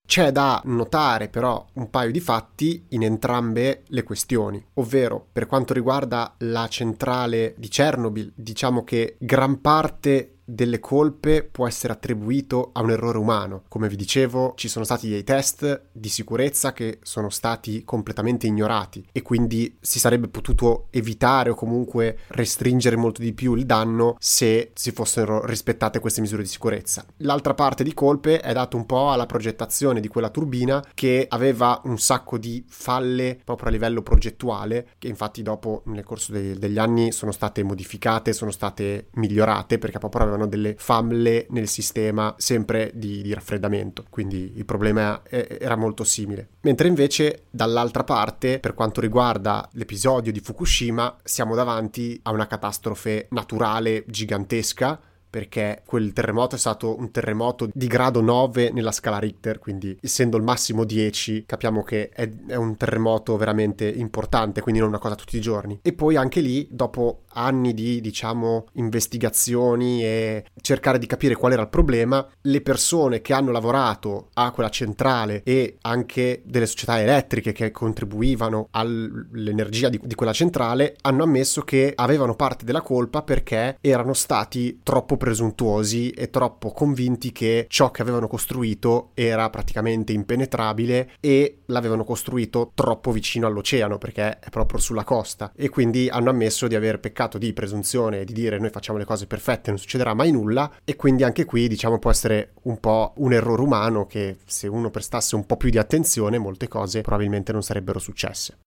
C'è 0.07 0.31
da 0.31 0.61
notare 0.63 1.27
però 1.27 1.65
un 1.73 1.89
paio 1.89 2.11
di 2.11 2.21
fatti 2.21 2.85
in 2.89 3.03
entrambe 3.03 3.83
le 3.87 4.03
questioni, 4.03 4.65
ovvero 4.75 5.27
per 5.33 5.47
quanto 5.47 5.73
riguarda 5.73 6.33
la 6.39 6.69
centrale 6.69 7.55
di 7.57 7.67
Chernobyl, 7.67 8.31
diciamo 8.33 8.85
che 8.85 9.17
gran 9.19 9.59
parte 9.59 10.36
delle 10.49 10.79
colpe 10.79 11.43
può 11.43 11.67
essere 11.67 11.91
attribuito 11.91 12.69
a 12.71 12.81
un 12.81 12.91
errore 12.91 13.17
umano. 13.17 13.63
Come 13.67 13.89
vi 13.89 13.97
dicevo, 13.97 14.53
ci 14.55 14.69
sono 14.69 14.85
stati 14.85 15.09
dei 15.09 15.25
test 15.25 15.89
di 15.91 16.07
sicurezza 16.07 16.71
che 16.71 16.99
sono 17.01 17.29
stati 17.29 17.83
completamente 17.83 18.47
ignorati 18.47 19.05
e 19.11 19.21
quindi 19.21 19.75
si 19.81 19.99
sarebbe 19.99 20.29
potuto 20.29 20.87
evitare 20.91 21.49
o 21.49 21.55
comunque 21.55 22.19
restringere 22.29 22.95
molto 22.95 23.21
di 23.21 23.33
più 23.33 23.55
il 23.55 23.65
danno 23.65 24.15
se 24.19 24.71
si 24.73 24.91
fossero 24.91 25.45
rispettate 25.45 25.99
queste 25.99 26.21
misure 26.21 26.43
di 26.43 26.47
sicurezza. 26.47 27.05
L'altra 27.17 27.53
parte 27.53 27.83
di 27.83 27.93
colpe 27.93 28.39
è 28.39 28.53
data 28.53 28.77
un 28.77 28.85
po' 28.85 29.11
alla 29.11 29.25
progettazione 29.25 29.99
di 29.99 30.07
quella 30.07 30.29
turbina 30.29 30.81
che 30.93 31.25
aveva 31.27 31.81
un 31.83 31.99
sacco 31.99 32.37
di 32.37 32.63
falle 32.69 33.37
proprio 33.43 33.67
a 33.67 33.71
livello 33.71 34.01
progettuale 34.01 34.91
che 34.97 35.09
infatti 35.09 35.41
dopo 35.41 35.81
nel 35.87 36.05
corso 36.05 36.31
dei, 36.31 36.57
degli 36.57 36.77
anni 36.77 37.11
sono 37.11 37.33
state 37.33 37.63
modificate, 37.63 38.31
sono 38.31 38.51
state 38.51 39.07
migliorate 39.15 39.77
perché 39.77 39.99
proprio 39.99 40.21
avevano 40.21 40.36
avevano 40.37 40.47
delle 40.47 40.75
falle 40.77 41.47
nel 41.49 41.67
sistema 41.67 42.33
sempre 42.37 42.91
di, 42.93 43.21
di 43.21 43.33
raffreddamento, 43.33 44.05
quindi 44.09 44.53
il 44.55 44.65
problema 44.65 45.21
era 45.27 45.75
molto 45.75 46.03
simile. 46.03 46.49
Mentre 46.61 46.87
invece 46.87 47.43
dall'altra 47.49 48.03
parte, 48.03 48.59
per 48.59 48.73
quanto 48.73 49.01
riguarda 49.01 49.67
l'episodio 49.73 50.31
di 50.31 50.39
Fukushima, 50.39 51.17
siamo 51.23 51.55
davanti 51.55 52.19
a 52.23 52.31
una 52.31 52.47
catastrofe 52.47 53.27
naturale 53.31 54.03
gigantesca 54.07 54.99
perché 55.29 55.83
quel 55.85 56.13
terremoto 56.13 56.55
è 56.55 56.57
stato 56.57 56.97
un 56.97 57.11
terremoto 57.11 57.69
di 57.71 57.87
grado 57.87 58.21
9 58.21 58.71
nella 58.71 58.91
scala 58.91 59.19
Richter, 59.19 59.59
quindi 59.59 59.97
essendo 60.01 60.37
il 60.37 60.43
massimo 60.43 60.83
10 60.83 61.43
capiamo 61.45 61.83
che 61.83 62.09
è, 62.09 62.29
è, 62.47 62.55
un 62.55 62.75
terremoto 62.77 63.35
veramente 63.35 63.87
importante, 63.87 64.61
quindi 64.61 64.79
non 64.79 64.89
una 64.89 64.99
cosa 64.99 65.15
tutti 65.15 65.37
i 65.37 65.41
giorni. 65.41 65.79
E 65.81 65.93
poi 65.93 66.15
anche 66.15 66.39
lì, 66.39 66.67
dopo 66.71 67.23
anni 67.37 67.73
di, 67.73 68.01
diciamo, 68.01 68.65
investigazioni 68.73 70.03
e 70.03 70.45
cercare 70.61 70.99
di 70.99 71.05
capire 71.05 71.35
qual 71.35 71.53
era 71.53 71.61
il 71.61 71.69
problema, 71.69 72.27
le 72.41 72.61
persone 72.61 73.21
che 73.21 73.33
hanno 73.33 73.51
lavorato 73.51 74.29
a 74.33 74.51
quella 74.51 74.69
centrale 74.69 75.41
e 75.43 75.77
anche 75.81 76.41
delle 76.43 76.65
società 76.65 76.99
elettriche 76.99 77.51
che 77.51 77.71
contribuivano 77.71 78.67
all'energia 78.71 79.89
di, 79.89 79.99
di 80.03 80.15
quella 80.15 80.33
centrale 80.33 80.95
hanno 81.01 81.23
ammesso 81.23 81.61
che 81.61 81.93
avevano 81.95 82.35
parte 82.35 82.65
della 82.65 82.81
colpa 82.81 83.21
perché 83.21 83.77
erano 83.81 84.13
stati 84.13 84.79
troppo 84.83 85.17
presuntuosi 85.17 86.09
e 86.09 86.29
troppo 86.29 86.71
convinti 86.71 87.31
che 87.31 87.65
ciò 87.69 87.91
che 87.91 88.01
avevano 88.01 88.27
costruito 88.27 89.11
era 89.13 89.49
praticamente 89.49 90.13
impenetrabile 90.13 91.11
e 91.19 91.59
l'avevano 91.67 92.03
costruito 92.03 92.71
troppo 92.73 93.11
vicino 93.11 93.47
all'oceano 93.47 93.97
perché 93.97 94.39
è 94.39 94.49
proprio 94.49 94.79
sulla 94.79 95.03
costa. 95.03 95.51
E 95.55 95.69
quindi 95.69 96.09
hanno 96.09 96.29
ammesso 96.29 96.67
di 96.67 96.75
aver 96.75 96.99
peccato 96.99 97.26
di 97.37 97.51
presunzione 97.51 98.23
di 98.23 98.31
dire 98.31 98.57
noi 98.57 98.69
facciamo 98.69 98.97
le 98.97 99.03
cose 99.03 99.27
perfette, 99.27 99.71
non 99.71 99.79
succederà 99.79 100.13
mai 100.13 100.31
nulla 100.31 100.71
e 100.85 100.95
quindi 100.95 101.23
anche 101.23 101.43
qui 101.43 101.67
diciamo 101.67 101.99
può 101.99 102.09
essere 102.09 102.53
un 102.63 102.79
po' 102.79 103.11
un 103.17 103.33
errore 103.33 103.61
umano 103.61 104.05
che 104.05 104.37
se 104.45 104.67
uno 104.67 104.89
prestasse 104.89 105.35
un 105.35 105.45
po' 105.45 105.57
più 105.57 105.69
di 105.69 105.77
attenzione 105.77 106.37
molte 106.37 106.69
cose 106.69 107.01
probabilmente 107.01 107.51
non 107.51 107.61
sarebbero 107.61 107.99
successe. 107.99 108.59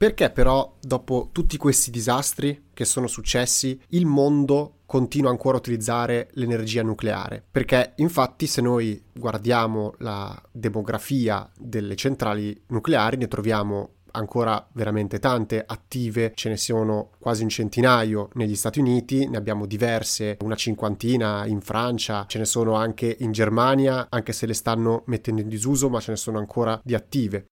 Perché 0.00 0.30
però, 0.30 0.78
dopo 0.80 1.28
tutti 1.30 1.58
questi 1.58 1.90
disastri 1.90 2.68
che 2.72 2.86
sono 2.86 3.06
successi, 3.06 3.78
il 3.88 4.06
mondo 4.06 4.76
continua 4.86 5.28
ancora 5.28 5.56
a 5.56 5.60
utilizzare 5.60 6.30
l'energia 6.32 6.82
nucleare? 6.82 7.44
Perché 7.50 7.92
infatti 7.96 8.46
se 8.46 8.62
noi 8.62 9.04
guardiamo 9.12 9.92
la 9.98 10.42
demografia 10.50 11.46
delle 11.54 11.96
centrali 11.96 12.58
nucleari 12.68 13.18
ne 13.18 13.28
troviamo 13.28 13.96
ancora 14.12 14.66
veramente 14.72 15.18
tante 15.18 15.62
attive, 15.64 16.32
ce 16.34 16.48
ne 16.48 16.56
sono 16.56 17.10
quasi 17.18 17.42
un 17.42 17.48
centinaio 17.48 18.30
negli 18.34 18.56
Stati 18.56 18.80
Uniti, 18.80 19.28
ne 19.28 19.36
abbiamo 19.36 19.66
diverse, 19.66 20.36
una 20.40 20.54
cinquantina 20.54 21.46
in 21.46 21.60
Francia, 21.60 22.24
ce 22.26 22.38
ne 22.38 22.44
sono 22.44 22.74
anche 22.74 23.16
in 23.20 23.32
Germania, 23.32 24.06
anche 24.10 24.32
se 24.32 24.46
le 24.46 24.54
stanno 24.54 25.02
mettendo 25.06 25.40
in 25.40 25.48
disuso, 25.48 25.88
ma 25.88 26.00
ce 26.00 26.12
ne 26.12 26.16
sono 26.16 26.38
ancora 26.38 26.80
di 26.82 26.94
attive. 26.94 27.46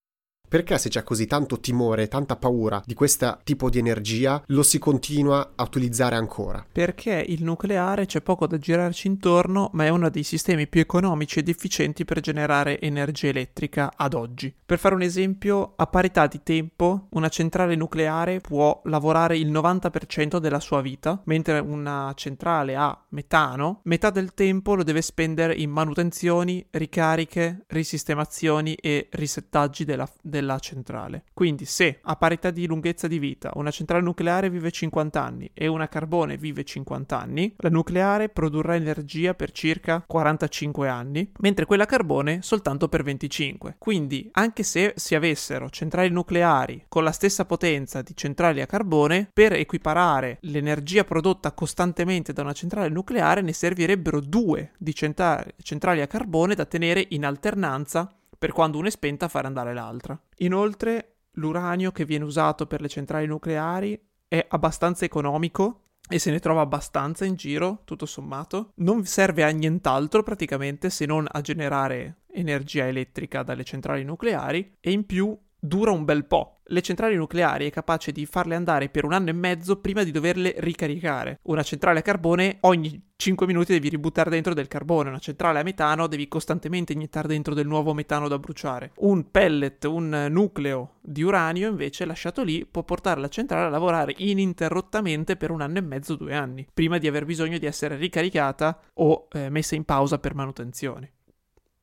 Perché 0.49 0.78
se 0.78 0.88
c'è 0.88 1.02
così 1.02 1.26
tanto 1.26 1.61
timore, 1.61 2.09
tanta 2.09 2.37
paura 2.37 2.83
di 2.87 2.95
questo 2.95 3.38
tipo 3.45 3.69
di 3.69 3.78
energia, 3.78 4.43
lo 4.47 4.62
si 4.62 4.78
continua 4.78 5.52
a 5.55 5.62
utilizzare 5.62 6.17
ancora? 6.17 6.64
Perché 6.73 7.23
il 7.28 7.45
nucleare 7.45 8.07
c'è 8.07 8.23
poco 8.23 8.47
da 8.47 8.57
girarci 8.57 9.09
intorno, 9.09 9.69
ma 9.75 9.85
è 9.85 9.90
uno 9.90 10.09
dei 10.09 10.23
sistemi 10.23 10.67
più 10.67 10.81
economici 10.81 11.40
ed 11.40 11.50
efficienti 11.50 12.07
per 12.07 12.21
generare 12.21 12.81
energia 12.81 13.28
elettrica 13.28 13.93
ad 13.95 14.14
oggi. 14.14 14.55
Per 14.64 14.78
fare 14.78 14.95
un 14.95 15.02
esempio, 15.02 15.75
a 15.76 15.87
parità 15.87 16.26
di 16.26 16.40
tempo, 16.43 17.09
una 17.11 17.28
centrale 17.28 17.75
nucleare 17.75 18.40
può 18.40 18.81
lavorare 18.85 19.37
il 19.37 19.52
90% 19.52 20.38
della 20.38 20.61
sua 20.61 20.81
vita, 20.81 21.21
mentre 21.25 21.59
una 21.59 22.11
centrale 22.17 22.75
a 22.75 22.99
metano, 23.11 23.81
metà 23.83 24.09
del 24.09 24.33
tempo 24.33 24.75
lo 24.75 24.83
deve 24.83 25.02
spendere 25.02 25.55
in 25.55 25.69
manutenzioni, 25.69 26.67
ricariche, 26.71 27.64
risistemazioni 27.67 28.73
e 28.75 29.09
risettaggi 29.11 29.85
della, 29.85 30.09
della 30.23 30.38
della 30.38 30.59
centrale. 30.61 31.25
Quindi 31.35 31.64
se 31.64 31.99
a 32.02 32.14
parità 32.16 32.50
di 32.50 32.66
lunghezza 32.66 33.09
di 33.09 33.18
vita 33.18 33.50
una 33.54 33.71
centrale 33.71 34.02
nucleare 34.02 34.50
vive 34.50 34.71
50 34.71 35.23
anni 35.23 35.50
e 35.52 35.66
una 35.66 35.88
carbone 35.88 36.37
vive 36.37 36.64
50 36.64 37.18
anni, 37.18 37.54
la 37.57 37.68
nucleare 37.68 38.28
produrrà 38.28 38.76
energia 38.76 39.35
per 39.35 39.50
circa 39.50 40.04
45 40.07 40.88
anni, 40.88 41.30
mentre 41.40 41.66
quella 41.66 41.87
carbone 41.87 42.40
soltanto 42.42 42.88
per 42.88 43.02
25. 43.02 43.76
Quindi 43.78 44.28
anche 44.33 44.62
se 44.62 44.95
si 44.97 45.14
avessero 45.14 45.68
centrali 45.71 46.11
nucleari 46.11 46.85
con 46.88 47.02
la 47.02 47.12
stessa 47.12 47.45
potenza 47.45 48.02
di 48.02 48.14
centrali 48.14 48.61
a 48.61 48.66
carbone, 48.66 49.28
per 49.33 49.52
equiparare 49.52 50.38
l'energia 50.42 51.04
prodotta 51.04 51.52
costantemente 51.52 52.33
da 52.33 52.42
una 52.42 52.52
centrale 52.52 52.88
nucleare 52.88 53.40
ne 53.40 53.52
servirebbero 53.52 54.21
due 54.21 54.73
di 54.78 54.95
centrali 54.95 56.00
a 56.00 56.07
carbone 56.07 56.54
da 56.54 56.64
tenere 56.64 57.04
in 57.11 57.25
alternanza 57.25 58.12
per 58.38 58.52
quando 58.52 58.78
una 58.78 58.88
è 58.88 58.90
spenta 58.90 59.28
fare 59.28 59.47
andare 59.47 59.75
l'altra. 59.75 60.18
Inoltre, 60.38 61.16
l'uranio 61.33 61.90
che 61.90 62.04
viene 62.04 62.25
usato 62.25 62.66
per 62.66 62.80
le 62.80 62.88
centrali 62.88 63.26
nucleari 63.26 64.00
è 64.28 64.47
abbastanza 64.49 65.04
economico 65.04 65.83
e 66.09 66.18
se 66.18 66.30
ne 66.30 66.38
trova 66.38 66.62
abbastanza 66.62 67.25
in 67.25 67.35
giro, 67.35 67.83
tutto 67.85 68.07
sommato. 68.07 68.73
Non 68.76 69.04
serve 69.04 69.42
a 69.45 69.50
nient'altro 69.50 70.23
praticamente 70.23 70.88
se 70.88 71.04
non 71.04 71.26
a 71.30 71.40
generare 71.40 72.23
energia 72.30 72.87
elettrica 72.87 73.42
dalle 73.42 73.64
centrali 73.64 74.04
nucleari 74.04 74.76
e 74.80 74.90
in 74.90 75.04
più 75.04 75.37
dura 75.58 75.90
un 75.90 76.04
bel 76.04 76.24
po'. 76.24 76.60
Le 76.70 76.82
centrali 76.82 77.16
nucleari 77.16 77.66
è 77.66 77.70
capace 77.70 78.12
di 78.12 78.26
farle 78.26 78.54
andare 78.54 78.90
per 78.90 79.04
un 79.04 79.14
anno 79.14 79.30
e 79.30 79.32
mezzo 79.32 79.80
prima 79.80 80.02
di 80.02 80.10
doverle 80.10 80.54
ricaricare. 80.58 81.38
Una 81.44 81.62
centrale 81.62 82.00
a 82.00 82.02
carbone 82.02 82.58
ogni 82.60 83.02
5 83.16 83.46
minuti 83.46 83.72
devi 83.72 83.88
ributtare 83.88 84.28
dentro 84.28 84.52
del 84.52 84.68
carbone, 84.68 85.08
una 85.08 85.18
centrale 85.18 85.60
a 85.60 85.62
metano 85.62 86.06
devi 86.06 86.28
costantemente 86.28 86.92
iniettare 86.92 87.26
dentro 87.26 87.54
del 87.54 87.66
nuovo 87.66 87.94
metano 87.94 88.28
da 88.28 88.38
bruciare. 88.38 88.92
Un 88.96 89.30
pellet, 89.30 89.82
un 89.84 90.26
nucleo 90.30 90.96
di 91.00 91.22
uranio 91.22 91.70
invece 91.70 92.04
lasciato 92.04 92.42
lì 92.42 92.66
può 92.66 92.84
portare 92.84 93.20
la 93.20 93.28
centrale 93.28 93.66
a 93.66 93.70
lavorare 93.70 94.14
ininterrottamente 94.18 95.36
per 95.36 95.50
un 95.50 95.62
anno 95.62 95.78
e 95.78 95.82
mezzo, 95.82 96.16
due 96.16 96.34
anni, 96.34 96.66
prima 96.72 96.98
di 96.98 97.08
aver 97.08 97.24
bisogno 97.24 97.56
di 97.56 97.66
essere 97.66 97.96
ricaricata 97.96 98.78
o 98.94 99.26
eh, 99.32 99.48
messa 99.48 99.74
in 99.74 99.84
pausa 99.84 100.18
per 100.18 100.34
manutenzione 100.34 101.12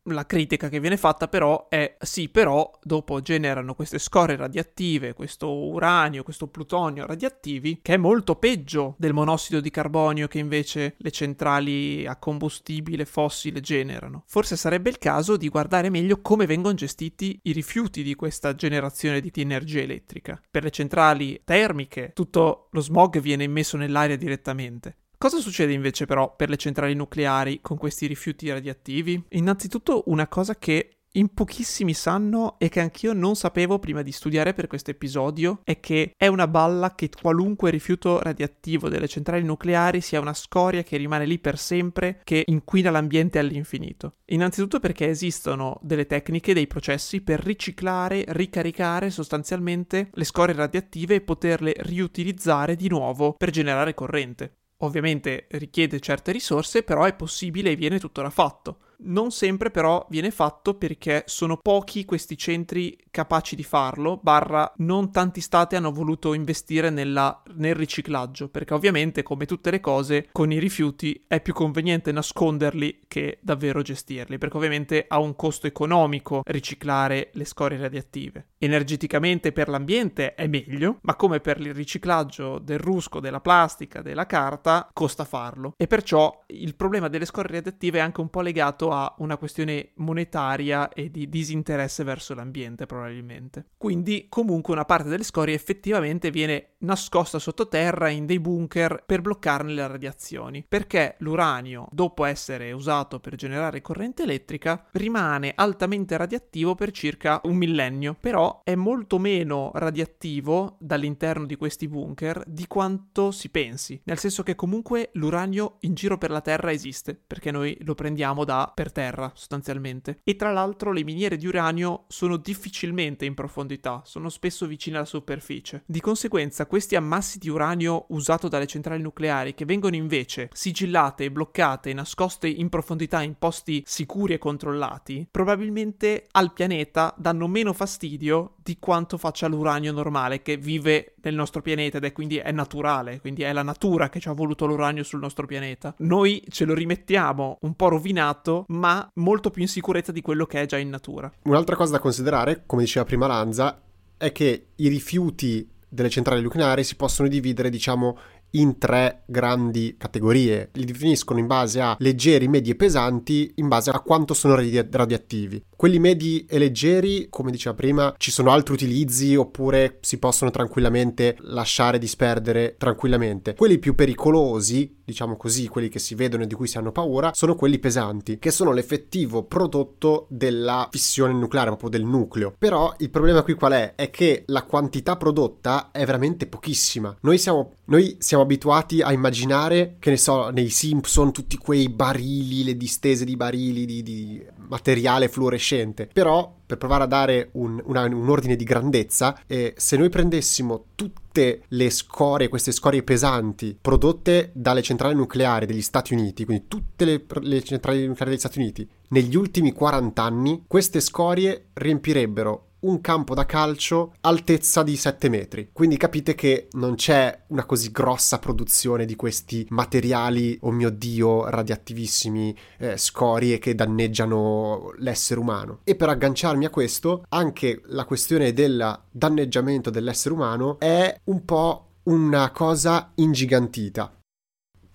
la 0.05 0.25
critica 0.25 0.69
che 0.69 0.79
viene 0.79 0.97
fatta 0.97 1.27
però 1.27 1.67
è 1.69 1.95
sì, 1.99 2.29
però 2.29 2.69
dopo 2.83 3.21
generano 3.21 3.73
queste 3.73 3.97
scorie 3.97 4.35
radioattive, 4.35 5.13
questo 5.13 5.51
uranio, 5.51 6.23
questo 6.23 6.47
plutonio 6.47 7.05
radioattivi, 7.05 7.79
che 7.81 7.95
è 7.95 7.97
molto 7.97 8.35
peggio 8.35 8.95
del 8.97 9.13
monossido 9.13 9.59
di 9.59 9.69
carbonio 9.69 10.27
che 10.27 10.39
invece 10.39 10.95
le 10.97 11.11
centrali 11.11 12.05
a 12.05 12.17
combustibile 12.17 13.05
fossile 13.05 13.61
generano. 13.61 14.23
Forse 14.27 14.55
sarebbe 14.55 14.89
il 14.89 14.97
caso 14.97 15.37
di 15.37 15.49
guardare 15.49 15.89
meglio 15.89 16.21
come 16.21 16.45
vengono 16.45 16.75
gestiti 16.75 17.39
i 17.43 17.51
rifiuti 17.51 18.03
di 18.03 18.15
questa 18.15 18.55
generazione 18.55 19.21
di 19.21 19.31
energia 19.35 19.81
elettrica. 19.81 20.41
Per 20.49 20.63
le 20.63 20.71
centrali 20.71 21.41
termiche 21.43 22.11
tutto 22.13 22.67
lo 22.71 22.81
smog 22.81 23.19
viene 23.19 23.43
immesso 23.43 23.77
nell'aria 23.77 24.17
direttamente. 24.17 24.97
Cosa 25.17 25.39
succede 25.39 25.73
invece 25.73 26.05
però 26.05 26.35
per 26.35 26.49
le 26.49 26.57
centrali 26.57 26.93
nucleari 26.93 27.59
con 27.61 27.77
questi 27.77 28.05
rifiuti 28.05 28.49
radioattivi? 28.49 29.23
Innanzitutto 29.29 30.03
una 30.07 30.27
cosa 30.27 30.55
che 30.55 30.95
in 31.15 31.33
pochissimi 31.33 31.93
sanno 31.93 32.55
e 32.59 32.69
che 32.69 32.79
anch'io 32.79 33.13
non 33.13 33.35
sapevo 33.35 33.79
prima 33.79 34.01
di 34.01 34.11
studiare 34.11 34.53
per 34.53 34.67
questo 34.67 34.91
episodio 34.91 35.61
è 35.63 35.79
che 35.79 36.13
è 36.17 36.27
una 36.27 36.47
balla 36.47 36.93
che 36.93 37.09
qualunque 37.09 37.71
rifiuto 37.71 38.19
radioattivo 38.19 38.89
delle 38.89 39.07
centrali 39.07 39.43
nucleari 39.43 40.01
sia 40.01 40.19
una 40.19 40.33
scoria 40.33 40.83
che 40.83 40.97
rimane 40.97 41.25
lì 41.25 41.39
per 41.39 41.57
sempre, 41.57 42.19
che 42.23 42.43
inquina 42.45 42.91
l'ambiente 42.91 43.39
all'infinito. 43.39 44.17
Innanzitutto 44.25 44.79
perché 44.79 45.07
esistono 45.07 45.79
delle 45.81 46.05
tecniche, 46.05 46.53
dei 46.53 46.67
processi 46.67 47.21
per 47.21 47.39
riciclare, 47.41 48.25
ricaricare 48.27 49.09
sostanzialmente 49.09 50.09
le 50.11 50.23
scorie 50.23 50.55
radioattive 50.55 51.15
e 51.15 51.21
poterle 51.21 51.73
riutilizzare 51.77 52.75
di 52.75 52.89
nuovo 52.89 53.33
per 53.33 53.51
generare 53.51 53.93
corrente. 53.93 54.57
Ovviamente 54.79 55.47
richiede 55.51 55.99
certe 55.99 56.31
risorse, 56.31 56.83
però 56.83 57.03
è 57.03 57.15
possibile 57.15 57.71
e 57.71 57.75
viene 57.75 57.99
tuttora 57.99 58.29
fatto. 58.29 58.79
Non 58.97 59.31
sempre 59.31 59.71
però 59.71 60.05
viene 60.09 60.31
fatto 60.31 60.75
perché 60.75 61.23
sono 61.27 61.57
pochi 61.57 62.05
questi 62.05 62.37
centri 62.37 62.97
capaci 63.11 63.55
di 63.55 63.63
farlo, 63.63 64.19
barra 64.21 64.71
non 64.77 65.11
tanti 65.11 65.41
stati 65.41 65.75
hanno 65.75 65.91
voluto 65.91 66.33
investire 66.33 66.89
nella, 66.89 67.41
nel 67.55 67.75
riciclaggio, 67.75 68.47
perché 68.47 68.73
ovviamente 68.73 69.21
come 69.21 69.45
tutte 69.45 69.71
le 69.71 69.81
cose 69.81 70.29
con 70.31 70.51
i 70.51 70.59
rifiuti 70.59 71.25
è 71.27 71.41
più 71.41 71.53
conveniente 71.53 72.11
nasconderli 72.11 73.01
che 73.07 73.39
davvero 73.41 73.81
gestirli, 73.81 74.37
perché 74.37 74.57
ovviamente 74.57 75.05
ha 75.07 75.19
un 75.19 75.35
costo 75.35 75.67
economico 75.67 76.41
riciclare 76.45 77.31
le 77.33 77.45
scorie 77.45 77.77
radioattive. 77.77 78.47
Energeticamente 78.65 79.51
per 79.51 79.69
l'ambiente 79.69 80.33
è 80.33 80.47
meglio, 80.47 80.97
ma 81.01 81.15
come 81.15 81.39
per 81.39 81.59
il 81.59 81.71
riciclaggio 81.71 82.57
del 82.57 82.79
rusco, 82.79 83.19
della 83.19 83.39
plastica, 83.39 84.01
della 84.01 84.25
carta, 84.25 84.89
costa 84.91 85.23
farlo. 85.23 85.73
E 85.77 85.85
perciò 85.85 86.43
il 86.47 86.75
problema 86.75 87.07
delle 87.07 87.25
scorie 87.25 87.57
radioattive 87.57 87.99
è 87.99 88.01
anche 88.01 88.21
un 88.21 88.29
po' 88.31 88.41
legato 88.41 88.89
a 88.89 89.13
una 89.19 89.37
questione 89.37 89.91
monetaria 89.97 90.89
e 90.89 91.11
di 91.11 91.29
disinteresse 91.29 92.03
verso 92.03 92.33
l'ambiente, 92.33 92.87
probabilmente. 92.87 93.67
Quindi, 93.77 94.25
comunque, 94.29 94.73
una 94.73 94.85
parte 94.85 95.09
delle 95.09 95.23
scorie 95.23 95.53
effettivamente 95.53 96.31
viene 96.31 96.69
nascosta 96.79 97.37
sottoterra 97.37 98.09
in 98.09 98.25
dei 98.25 98.39
bunker 98.39 99.03
per 99.05 99.21
bloccarne 99.21 99.73
le 99.73 99.87
radiazioni, 99.87 100.65
perché 100.67 101.17
l'uranio, 101.19 101.87
dopo 101.91 102.25
essere 102.25 102.71
usato 102.71 103.19
per 103.19 103.35
generare 103.35 103.81
corrente 103.81 104.23
elettrica, 104.23 104.87
rimane 104.93 105.53
altamente 105.55 106.17
radioattivo 106.17 106.73
per 106.73 106.89
circa 106.89 107.41
un 107.43 107.55
millennio, 107.55 108.15
però 108.19 108.54
è 108.63 108.75
molto 108.75 109.19
meno 109.19 109.71
radioattivo 109.73 110.77
dall'interno 110.79 111.45
di 111.45 111.55
questi 111.55 111.87
bunker 111.87 112.43
di 112.47 112.67
quanto 112.67 113.31
si 113.31 113.49
pensi, 113.49 113.99
nel 114.05 114.17
senso 114.17 114.43
che 114.43 114.55
comunque 114.55 115.09
l'uranio 115.13 115.77
in 115.81 115.93
giro 115.93 116.17
per 116.17 116.31
la 116.31 116.41
Terra 116.41 116.71
esiste, 116.71 117.15
perché 117.15 117.51
noi 117.51 117.77
lo 117.81 117.95
prendiamo 117.95 118.43
da 118.43 118.71
per 118.73 118.91
terra 118.91 119.31
sostanzialmente. 119.33 120.19
E 120.23 120.35
tra 120.35 120.51
l'altro 120.51 120.91
le 120.91 121.03
miniere 121.03 121.37
di 121.37 121.47
uranio 121.47 122.05
sono 122.07 122.37
difficilmente 122.37 123.25
in 123.25 123.33
profondità, 123.33 124.01
sono 124.05 124.29
spesso 124.29 124.65
vicine 124.65 124.97
alla 124.97 125.05
superficie. 125.05 125.83
Di 125.85 126.01
conseguenza 126.01 126.65
questi 126.65 126.95
ammassi 126.95 127.37
di 127.37 127.49
uranio 127.49 128.05
usato 128.09 128.47
dalle 128.47 128.67
centrali 128.67 129.01
nucleari 129.01 129.53
che 129.53 129.65
vengono 129.65 129.95
invece 129.95 130.49
sigillate, 130.53 131.31
bloccate 131.31 131.93
nascoste 131.93 132.47
in 132.47 132.69
profondità 132.69 133.21
in 133.21 133.35
posti 133.37 133.83
sicuri 133.85 134.33
e 134.33 134.37
controllati, 134.37 135.27
probabilmente 135.29 136.27
al 136.31 136.53
pianeta 136.53 137.13
danno 137.17 137.47
meno 137.47 137.73
fastidio 137.73 138.34
di 138.61 138.77
quanto 138.79 139.17
faccia 139.17 139.47
l'uranio 139.47 139.91
normale 139.91 140.41
che 140.41 140.57
vive 140.57 141.13
nel 141.21 141.35
nostro 141.35 141.61
pianeta 141.61 141.97
ed 141.97 142.03
è 142.03 142.11
quindi 142.11 142.37
è 142.37 142.51
naturale, 142.51 143.19
quindi 143.19 143.43
è 143.43 143.53
la 143.53 143.63
natura 143.63 144.09
che 144.09 144.19
ci 144.19 144.29
ha 144.29 144.33
voluto 144.33 144.65
l'uranio 144.65 145.03
sul 145.03 145.19
nostro 145.19 145.45
pianeta. 145.45 145.93
Noi 145.99 146.43
ce 146.49 146.65
lo 146.65 146.73
rimettiamo 146.73 147.57
un 147.61 147.73
po' 147.75 147.89
rovinato, 147.89 148.65
ma 148.69 149.07
molto 149.15 149.49
più 149.51 149.61
in 149.61 149.67
sicurezza 149.67 150.11
di 150.11 150.21
quello 150.21 150.45
che 150.45 150.61
è 150.61 150.65
già 150.65 150.77
in 150.77 150.89
natura. 150.89 151.31
Un'altra 151.43 151.75
cosa 151.75 151.93
da 151.93 151.99
considerare, 151.99 152.63
come 152.65 152.83
diceva 152.83 153.05
prima 153.05 153.27
Lanza, 153.27 153.81
è 154.17 154.31
che 154.31 154.67
i 154.75 154.87
rifiuti 154.87 155.69
delle 155.87 156.09
centrali 156.09 156.41
nucleari 156.41 156.83
si 156.83 156.95
possono 156.95 157.27
dividere, 157.27 157.69
diciamo, 157.69 158.17
in 158.55 158.77
tre 158.77 159.23
grandi 159.25 159.95
categorie. 159.97 160.69
Li 160.73 160.85
definiscono 160.85 161.39
in 161.39 161.47
base 161.47 161.81
a 161.81 161.95
leggeri, 161.99 162.47
medi 162.47 162.71
e 162.71 162.75
pesanti, 162.75 163.51
in 163.55 163.67
base 163.67 163.89
a 163.89 163.99
quanto 163.99 164.33
sono 164.33 164.55
radi- 164.55 164.87
radioattivi. 164.89 165.63
Quelli 165.75 165.99
medi 165.99 166.45
e 166.45 166.57
leggeri, 166.57 167.27
come 167.29 167.51
diceva 167.51 167.75
prima, 167.75 168.13
ci 168.17 168.31
sono 168.31 168.51
altri 168.51 168.73
utilizzi 168.73 169.35
oppure 169.35 169.97
si 170.01 170.19
possono 170.19 170.51
tranquillamente 170.51 171.35
lasciare 171.41 171.99
disperdere 171.99 172.75
tranquillamente. 172.77 173.55
Quelli 173.55 173.77
più 173.77 173.93
pericolosi, 173.93 175.01
diciamo 175.03 175.35
così, 175.35 175.67
quelli 175.67 175.89
che 175.89 175.99
si 175.99 176.15
vedono 176.15 176.43
e 176.43 176.47
di 176.47 176.55
cui 176.55 176.67
si 176.67 176.77
hanno 176.77 176.91
paura, 176.91 177.31
sono 177.33 177.55
quelli 177.55 177.79
pesanti, 177.79 178.39
che 178.39 178.51
sono 178.51 178.71
l'effettivo 178.71 179.43
prodotto 179.43 180.27
della 180.29 180.87
fissione 180.91 181.33
nucleare, 181.33 181.67
proprio 181.69 181.89
del 181.89 182.05
nucleo. 182.05 182.53
Però 182.57 182.93
il 182.99 183.09
problema 183.09 183.43
qui 183.43 183.53
qual 183.53 183.73
è? 183.73 183.95
È 183.95 184.09
che 184.09 184.43
la 184.47 184.63
quantità 184.63 185.17
prodotta 185.17 185.89
è 185.91 186.05
veramente 186.05 186.47
pochissima. 186.47 187.15
Noi 187.21 187.37
siamo, 187.37 187.73
noi 187.85 188.15
siamo 188.19 188.44
abituati 188.45 189.01
a 189.01 189.11
immaginare, 189.11 189.97
che 189.99 190.09
ne 190.09 190.17
so, 190.17 190.49
nei 190.49 190.69
Simpson, 190.69 191.31
tutti 191.31 191.57
quei 191.57 191.89
barili, 191.89 192.63
le 192.63 192.77
distese 192.77 193.25
di 193.25 193.35
barili 193.35 193.85
di, 193.85 194.01
di 194.01 194.45
materiale 194.67 195.27
fluorescente. 195.27 196.09
Però, 196.11 196.55
per 196.65 196.77
provare 196.77 197.03
a 197.03 197.07
dare 197.07 197.49
un, 197.53 197.81
una, 197.85 198.03
un 198.05 198.29
ordine 198.29 198.55
di 198.55 198.63
grandezza, 198.63 199.39
eh, 199.47 199.73
se 199.77 199.97
noi 199.97 200.09
prendessimo 200.09 200.85
tutte 200.95 201.63
le 201.67 201.89
scorie, 201.89 202.47
queste 202.47 202.71
scorie 202.71 203.03
pesanti 203.03 203.77
prodotte 203.79 204.51
dalle 204.53 204.81
centrali 204.81 205.15
nucleari 205.15 205.65
degli 205.65 205.81
Stati 205.81 206.13
Uniti, 206.13 206.45
quindi 206.45 206.65
tutte 206.67 207.05
le, 207.05 207.25
le 207.41 207.61
centrali 207.63 208.07
nucleari 208.07 208.31
degli 208.31 208.39
Stati 208.39 208.59
Uniti, 208.59 208.87
negli 209.09 209.35
ultimi 209.35 209.73
40 209.73 210.23
anni, 210.23 210.63
queste 210.67 211.01
scorie 211.01 211.67
riempirebbero 211.73 212.69
un 212.85 213.01
campo 213.01 213.33
da 213.33 213.45
calcio 213.45 214.13
altezza 214.21 214.83
di 214.83 214.95
7 214.95 215.29
metri. 215.29 215.69
Quindi 215.71 215.97
capite 215.97 216.35
che 216.35 216.67
non 216.73 216.95
c'è 216.95 217.43
una 217.47 217.65
così 217.65 217.91
grossa 217.91 218.39
produzione 218.39 219.05
di 219.05 219.15
questi 219.15 219.65
materiali, 219.69 220.57
oh 220.61 220.71
mio 220.71 220.89
dio, 220.89 221.49
radioattivissimi, 221.49 222.55
eh, 222.77 222.97
scorie 222.97 223.59
che 223.59 223.75
danneggiano 223.75 224.93
l'essere 224.97 225.39
umano. 225.39 225.79
E 225.83 225.95
per 225.95 226.09
agganciarmi 226.09 226.65
a 226.65 226.69
questo, 226.69 227.25
anche 227.29 227.81
la 227.85 228.05
questione 228.05 228.53
del 228.53 229.01
danneggiamento 229.09 229.89
dell'essere 229.89 230.33
umano 230.33 230.79
è 230.79 231.21
un 231.25 231.43
po' 231.43 231.81
una 232.03 232.51
cosa 232.51 233.11
ingigantita 233.15 234.15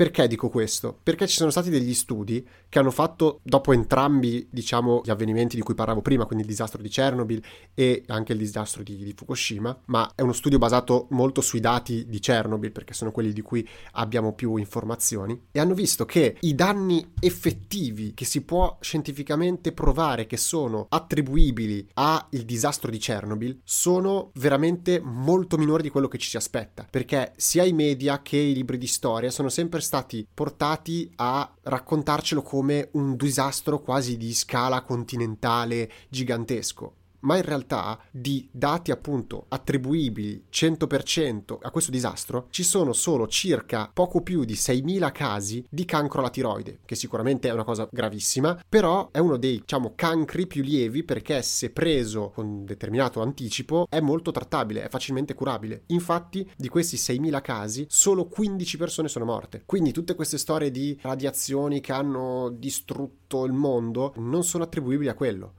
Perché 0.01 0.27
dico 0.27 0.49
questo? 0.49 0.99
Perché 1.03 1.27
ci 1.27 1.37
sono 1.37 1.51
stati 1.51 1.69
degli 1.69 1.93
studi 1.93 2.43
che 2.71 2.79
hanno 2.79 2.91
fatto, 2.91 3.41
dopo 3.43 3.75
entrambi, 3.75 4.49
diciamo, 4.51 5.03
gli 5.05 5.11
avvenimenti 5.11 5.57
di 5.57 5.63
cui 5.63 5.75
parlavo 5.75 6.01
prima, 6.01 6.25
quindi 6.25 6.45
il 6.45 6.51
disastro 6.51 6.81
di 6.81 6.89
Chernobyl 6.89 7.43
e 7.75 8.05
anche 8.07 8.33
il 8.33 8.39
disastro 8.39 8.83
di, 8.83 8.97
di 8.97 9.13
Fukushima, 9.15 9.83
ma 9.87 10.11
è 10.15 10.23
uno 10.23 10.33
studio 10.33 10.57
basato 10.57 11.07
molto 11.11 11.43
sui 11.43 11.61
dati 11.61 12.07
di 12.09 12.19
Chernobyl, 12.19 12.73
perché 12.73 12.95
sono 12.95 13.13
quelli 13.13 13.35
di 13.35 13.43
cui 13.43 13.69
abbiamo 13.93 14.33
più 14.33 14.57
informazioni, 14.57 15.39
e 15.53 15.61
hanno 15.61 15.75
visto 15.75 16.07
che 16.07 16.39
i 16.41 16.55
danni 16.55 17.13
effettivi 17.21 18.15
che 18.15 18.25
si 18.25 18.41
può 18.41 18.79
scientificamente 18.81 19.73
provare 19.73 20.27
che 20.27 20.39
sono 20.39 20.87
attribuibili 20.89 21.87
al 21.95 22.25
disastro 22.31 22.91
di 22.91 22.97
Chernobyl 22.97 23.61
sono 23.65 24.31
veramente 24.37 24.99
molto 24.99 25.59
minori 25.59 25.83
di 25.83 25.91
quello 25.91 26.09
che 26.09 26.17
ci 26.17 26.31
si 26.31 26.39
aspetta, 26.39 26.87
perché 26.89 27.33
sia 27.37 27.65
i 27.65 27.75
media 27.75 28.23
che 28.23 28.39
i 28.39 28.55
libri 28.55 28.79
di 28.79 28.87
storia 28.87 29.31
sono 29.31 29.51
sempre 29.51 29.81
stati 29.81 29.89
portati 30.33 31.11
a 31.17 31.53
raccontarcelo 31.63 32.43
come 32.43 32.89
un 32.93 33.17
disastro 33.17 33.81
quasi 33.81 34.17
di 34.17 34.33
scala 34.33 34.83
continentale 34.83 35.91
gigantesco 36.09 36.95
ma 37.21 37.37
in 37.37 37.43
realtà 37.43 37.99
di 38.11 38.49
dati 38.51 38.91
appunto 38.91 39.47
attribuibili 39.49 40.45
100% 40.51 41.59
a 41.61 41.71
questo 41.71 41.91
disastro 41.91 42.47
ci 42.51 42.63
sono 42.63 42.93
solo 42.93 43.27
circa 43.27 43.91
poco 43.93 44.23
più 44.23 44.45
di 44.45 44.55
6.000 44.55 45.13
casi 45.13 45.65
di 45.69 45.85
cancro 45.85 46.21
alla 46.21 46.31
tiroide, 46.31 46.81
che 46.85 46.95
sicuramente 46.95 47.49
è 47.49 47.53
una 47.53 47.65
cosa 47.65 47.89
gravissima, 47.91 48.63
però 48.69 49.11
è 49.11 49.19
uno 49.19 49.37
dei 49.37 49.59
diciamo 49.61 49.93
cancri 49.95 50.47
più 50.47 50.63
lievi 50.63 51.05
perché 51.05 51.43
se 51.43 51.71
preso 51.71 52.31
con 52.35 52.65
determinato 52.65 53.23
anticipo 53.23 53.87
è 53.89 54.01
molto 54.01 54.31
trattabile, 54.31 54.85
è 54.85 54.89
facilmente 54.89 55.35
curabile. 55.35 55.83
Infatti 55.87 56.49
di 56.57 56.69
questi 56.69 56.97
6.000 56.97 57.41
casi 57.41 57.87
solo 57.89 58.27
15 58.27 58.77
persone 58.77 59.09
sono 59.09 59.25
morte. 59.25 59.63
Quindi 59.67 59.93
tutte 59.93 60.15
queste 60.15 60.39
storie 60.39 60.71
di 60.71 60.99
radiazioni 61.03 61.81
che 61.81 61.93
hanno 61.93 62.51
distrutto 62.51 63.45
il 63.45 63.53
mondo 63.53 64.13
non 64.17 64.45
sono 64.45 64.65
attribuibili 64.65 65.09
a 65.09 65.15
quello 65.15 65.55